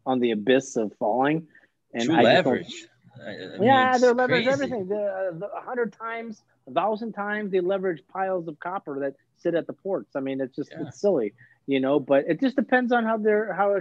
on 0.06 0.20
the 0.20 0.30
abyss 0.30 0.76
of 0.76 0.92
falling, 0.98 1.48
and 1.92 2.04
True 2.04 2.14
I 2.14 2.22
leverage. 2.22 2.86
I 3.20 3.30
mean, 3.30 3.62
yeah, 3.64 3.98
they're 3.98 4.14
leverage 4.14 4.46
everything. 4.46 4.90
A 4.92 5.60
hundred 5.60 5.92
times, 5.92 6.40
a 6.68 6.72
thousand 6.72 7.12
times, 7.12 7.50
they 7.50 7.60
leverage 7.60 8.02
piles 8.12 8.46
of 8.46 8.58
copper 8.60 9.00
that 9.00 9.14
sit 9.38 9.54
at 9.54 9.66
the 9.66 9.72
ports. 9.72 10.14
I 10.14 10.20
mean, 10.20 10.40
it's 10.40 10.54
just 10.54 10.70
yeah. 10.70 10.86
it's 10.86 11.00
silly, 11.00 11.34
you 11.66 11.80
know. 11.80 11.98
But 11.98 12.26
it 12.28 12.40
just 12.40 12.54
depends 12.56 12.92
on 12.92 13.04
how 13.04 13.18
they're 13.18 13.52
how 13.52 13.74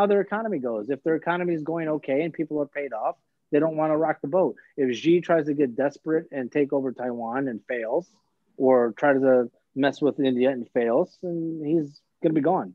how 0.00 0.06
their 0.06 0.22
economy 0.22 0.58
goes. 0.58 0.88
If 0.88 1.02
their 1.02 1.14
economy 1.14 1.52
is 1.52 1.62
going 1.62 1.88
okay 1.88 2.22
and 2.22 2.32
people 2.32 2.58
are 2.62 2.66
paid 2.66 2.94
off, 2.94 3.16
they 3.52 3.58
don't 3.58 3.76
want 3.76 3.92
to 3.92 3.98
rock 3.98 4.22
the 4.22 4.28
boat. 4.28 4.56
If 4.78 4.96
Xi 4.96 5.20
tries 5.20 5.44
to 5.46 5.54
get 5.54 5.76
desperate 5.76 6.26
and 6.32 6.50
take 6.50 6.72
over 6.72 6.90
Taiwan 6.92 7.48
and 7.48 7.60
fails, 7.68 8.08
or 8.56 8.94
tries 8.96 9.20
to 9.20 9.50
mess 9.74 10.00
with 10.00 10.18
India 10.18 10.50
and 10.50 10.66
fails, 10.70 11.18
and 11.22 11.66
he's 11.66 12.00
going 12.22 12.34
to 12.34 12.40
be 12.40 12.40
gone. 12.40 12.74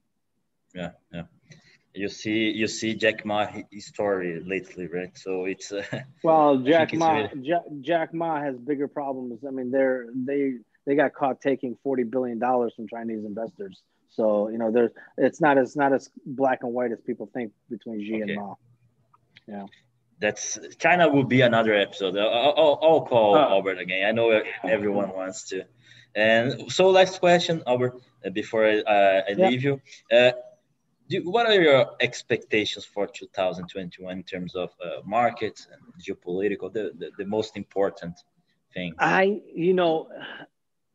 Yeah, 0.76 0.92
yeah. 1.12 1.24
You 1.96 2.10
see, 2.10 2.52
you 2.52 2.68
see 2.68 2.94
Jack 2.94 3.26
Ma 3.26 3.48
story 3.80 4.40
lately, 4.46 4.86
right? 4.86 5.18
So 5.18 5.46
it's 5.46 5.72
uh, 5.72 5.84
well, 6.24 6.58
Jack 6.58 6.94
Ma, 6.94 7.14
really... 7.14 7.30
Jack, 7.42 7.64
Jack 7.82 8.14
Ma 8.14 8.40
has 8.40 8.56
bigger 8.58 8.88
problems. 8.88 9.40
I 9.48 9.50
mean, 9.50 9.72
they're 9.72 10.08
they 10.14 10.56
they 10.86 10.94
got 10.94 11.14
caught 11.16 11.42
taking 11.42 11.76
forty 11.82 12.04
billion 12.04 12.38
dollars 12.38 12.74
from 12.76 12.88
Chinese 12.88 13.26
investors. 13.26 13.82
So 14.10 14.50
you 14.50 14.58
know, 14.58 14.72
there's 14.72 14.92
it's 15.18 15.42
not 15.42 15.58
as 15.58 15.76
not 15.76 15.94
as 15.94 16.10
black 16.26 16.60
and 16.64 16.74
white 16.74 16.92
as 16.92 17.02
people 17.02 17.30
think 17.34 17.52
between 17.70 18.00
Xi 18.00 18.22
okay. 18.24 18.34
and 18.34 18.36
Ma. 18.36 18.56
Yeah 19.48 19.66
that's 20.20 20.58
China 20.78 21.10
will 21.10 21.24
be 21.24 21.42
another 21.42 21.74
episode. 21.74 22.18
I'll, 22.18 22.54
I'll, 22.58 22.80
I'll 22.82 23.02
call 23.02 23.38
Albert 23.38 23.80
again. 23.80 24.08
I 24.08 24.12
know 24.12 24.42
everyone 24.64 25.10
wants 25.10 25.44
to. 25.50 25.66
And 26.16 26.72
so, 26.72 26.90
last 26.90 27.20
question, 27.20 27.62
Albert, 27.68 28.02
uh, 28.26 28.30
before 28.30 28.66
I, 28.66 28.80
uh, 28.80 29.22
I 29.30 29.34
leave 29.34 29.64
you. 29.64 29.82
Uh, 30.12 30.32
do, 31.10 31.30
what 31.30 31.46
are 31.46 31.62
your 31.62 31.92
expectations 32.00 32.86
for 32.86 33.06
2021 33.06 34.18
in 34.18 34.24
terms 34.24 34.56
of 34.56 34.70
uh, 34.84 35.02
markets 35.06 35.68
and 35.72 35.82
geopolitical, 36.02 36.72
the, 36.72 36.94
the, 36.98 37.12
the 37.18 37.26
most 37.26 37.58
important 37.58 38.16
thing? 38.74 38.94
I, 38.98 39.42
you 39.54 39.74
know, 39.74 40.08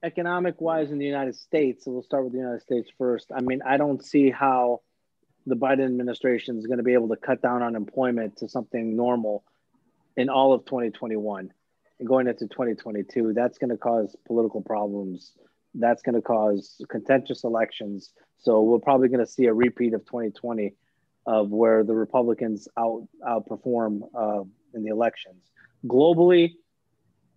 economic 0.02 0.60
wise 0.60 0.90
in 0.90 0.98
the 0.98 1.06
United 1.06 1.36
States, 1.36 1.84
so 1.84 1.90
we'll 1.90 2.02
start 2.02 2.24
with 2.24 2.32
the 2.32 2.38
United 2.38 2.62
States 2.62 2.90
first. 2.96 3.30
I 3.34 3.40
mean, 3.40 3.60
I 3.66 3.76
don't 3.76 4.04
see 4.04 4.30
how 4.30 4.80
the 5.46 5.56
Biden 5.56 5.84
administration 5.84 6.58
is 6.58 6.66
going 6.66 6.78
to 6.78 6.84
be 6.84 6.94
able 6.94 7.08
to 7.08 7.16
cut 7.16 7.42
down 7.42 7.62
unemployment 7.62 8.36
to 8.38 8.48
something 8.48 8.96
normal 8.96 9.44
in 10.16 10.28
all 10.28 10.52
of 10.52 10.64
2021 10.64 11.50
and 11.98 12.08
going 12.08 12.26
into 12.26 12.46
2022 12.46 13.32
that's 13.34 13.58
going 13.58 13.70
to 13.70 13.76
cause 13.76 14.16
political 14.26 14.62
problems. 14.62 15.32
That's 15.74 16.02
going 16.02 16.16
to 16.16 16.22
cause 16.22 16.82
contentious 16.88 17.44
elections. 17.44 18.10
So 18.38 18.62
we're 18.62 18.78
probably 18.78 19.08
going 19.08 19.24
to 19.24 19.30
see 19.30 19.46
a 19.46 19.54
repeat 19.54 19.94
of 19.94 20.04
2020 20.06 20.74
of 21.26 21.50
where 21.50 21.84
the 21.84 21.94
republicans 21.94 22.66
out 22.78 23.06
outperform 23.26 24.00
uh, 24.14 24.42
in 24.74 24.82
the 24.82 24.90
elections. 24.90 25.42
Globally 25.86 26.54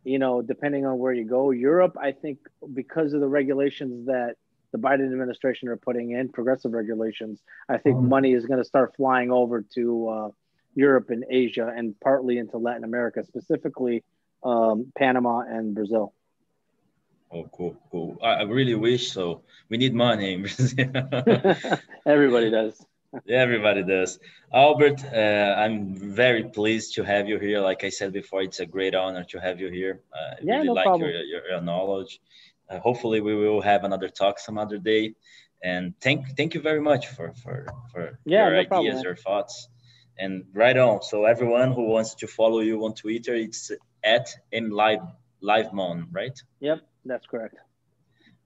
you 0.03 0.19
know 0.19 0.41
depending 0.41 0.85
on 0.85 0.97
where 0.97 1.13
you 1.13 1.25
go 1.25 1.51
europe 1.51 1.95
i 1.99 2.11
think 2.11 2.39
because 2.73 3.13
of 3.13 3.21
the 3.21 3.27
regulations 3.27 4.05
that 4.05 4.35
the 4.73 4.79
Biden 4.79 5.05
administration 5.05 5.69
are 5.69 5.77
putting 5.77 6.11
in, 6.11 6.29
progressive 6.29 6.73
regulations, 6.73 7.39
I 7.69 7.77
think 7.77 7.95
mm-hmm. 7.95 8.09
money 8.09 8.33
is 8.33 8.47
going 8.47 8.57
to 8.57 8.65
start 8.65 8.95
flying 8.97 9.31
over 9.31 9.63
to 9.75 10.09
uh, 10.09 10.29
Europe 10.75 11.11
and 11.11 11.23
Asia 11.29 11.71
and 11.73 11.97
partly 12.01 12.39
into 12.39 12.57
Latin 12.57 12.83
America, 12.83 13.23
specifically 13.23 14.03
um, 14.43 14.91
Panama 14.97 15.41
and 15.41 15.75
Brazil. 15.75 16.13
Oh, 17.31 17.47
cool, 17.51 17.77
cool. 17.91 18.17
I, 18.21 18.33
I 18.33 18.41
really 18.43 18.75
wish 18.75 19.11
so. 19.11 19.43
We 19.69 19.77
need 19.77 19.93
money 19.93 20.33
in 20.33 20.41
Brazil. 20.41 20.89
Everybody 22.05 22.49
does. 22.49 22.83
Everybody 23.29 23.83
does. 23.83 24.19
Albert, 24.53 25.03
uh, 25.05 25.55
I'm 25.57 25.95
very 25.95 26.43
pleased 26.43 26.95
to 26.95 27.03
have 27.03 27.27
you 27.27 27.39
here. 27.39 27.59
Like 27.59 27.83
I 27.83 27.89
said 27.89 28.13
before, 28.13 28.41
it's 28.41 28.59
a 28.59 28.65
great 28.65 28.95
honor 28.95 29.23
to 29.25 29.39
have 29.39 29.59
you 29.59 29.69
here. 29.69 30.01
Uh, 30.13 30.17
I 30.17 30.37
yeah, 30.41 30.55
really 30.55 30.67
no 30.67 30.73
like 30.73 30.85
problem. 30.85 31.09
Your, 31.09 31.21
your, 31.23 31.47
your 31.49 31.61
knowledge. 31.61 32.21
Uh, 32.69 32.79
hopefully 32.79 33.21
we 33.21 33.35
will 33.35 33.61
have 33.61 33.83
another 33.83 34.09
talk 34.09 34.39
some 34.39 34.57
other 34.57 34.77
day. 34.77 35.15
And 35.63 35.93
thank 36.01 36.35
thank 36.35 36.53
you 36.55 36.61
very 36.61 36.81
much 36.81 37.07
for 37.07 37.33
for 37.33 37.67
for 37.91 38.19
yeah, 38.25 38.45
your 38.45 38.53
no 38.53 38.59
ideas 38.59 38.67
problem, 38.67 39.03
your 39.03 39.15
thoughts. 39.15 39.69
And 40.19 40.45
right 40.53 40.77
on. 40.77 41.01
So 41.01 41.25
everyone 41.25 41.71
who 41.71 41.85
wants 41.85 42.15
to 42.15 42.27
follow 42.27 42.59
you 42.59 42.85
on 42.85 42.93
twitter 42.93 43.33
it's 43.33 43.71
at 44.03 44.27
m 44.51 44.69
live 44.69 44.99
livemon 45.41 46.07
right? 46.11 46.37
Yep 46.59 46.81
that's 47.05 47.25
correct. 47.25 47.55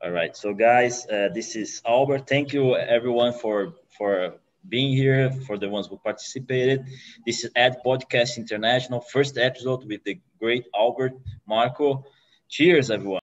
All 0.03 0.11
right. 0.11 0.37
So 0.37 0.53
guys 0.53 1.07
uh, 1.07 1.29
this 1.33 1.55
is 1.55 1.81
albert. 1.85 2.27
Thank 2.27 2.53
you 2.53 2.75
everyone 2.75 3.33
for 3.33 3.73
for 3.97 4.35
being 4.69 4.95
here 4.95 5.31
for 5.45 5.57
the 5.57 5.69
ones 5.69 5.87
who 5.87 5.97
participated. 5.97 6.85
This 7.25 7.43
is 7.43 7.51
ad 7.55 7.77
podcast 7.85 8.37
international 8.37 9.01
first 9.01 9.37
episode 9.37 9.85
with 9.87 10.03
the 10.03 10.19
great 10.39 10.65
albert 10.75 11.13
marco. 11.47 12.05
Cheers 12.49 12.91
everyone 12.91 13.15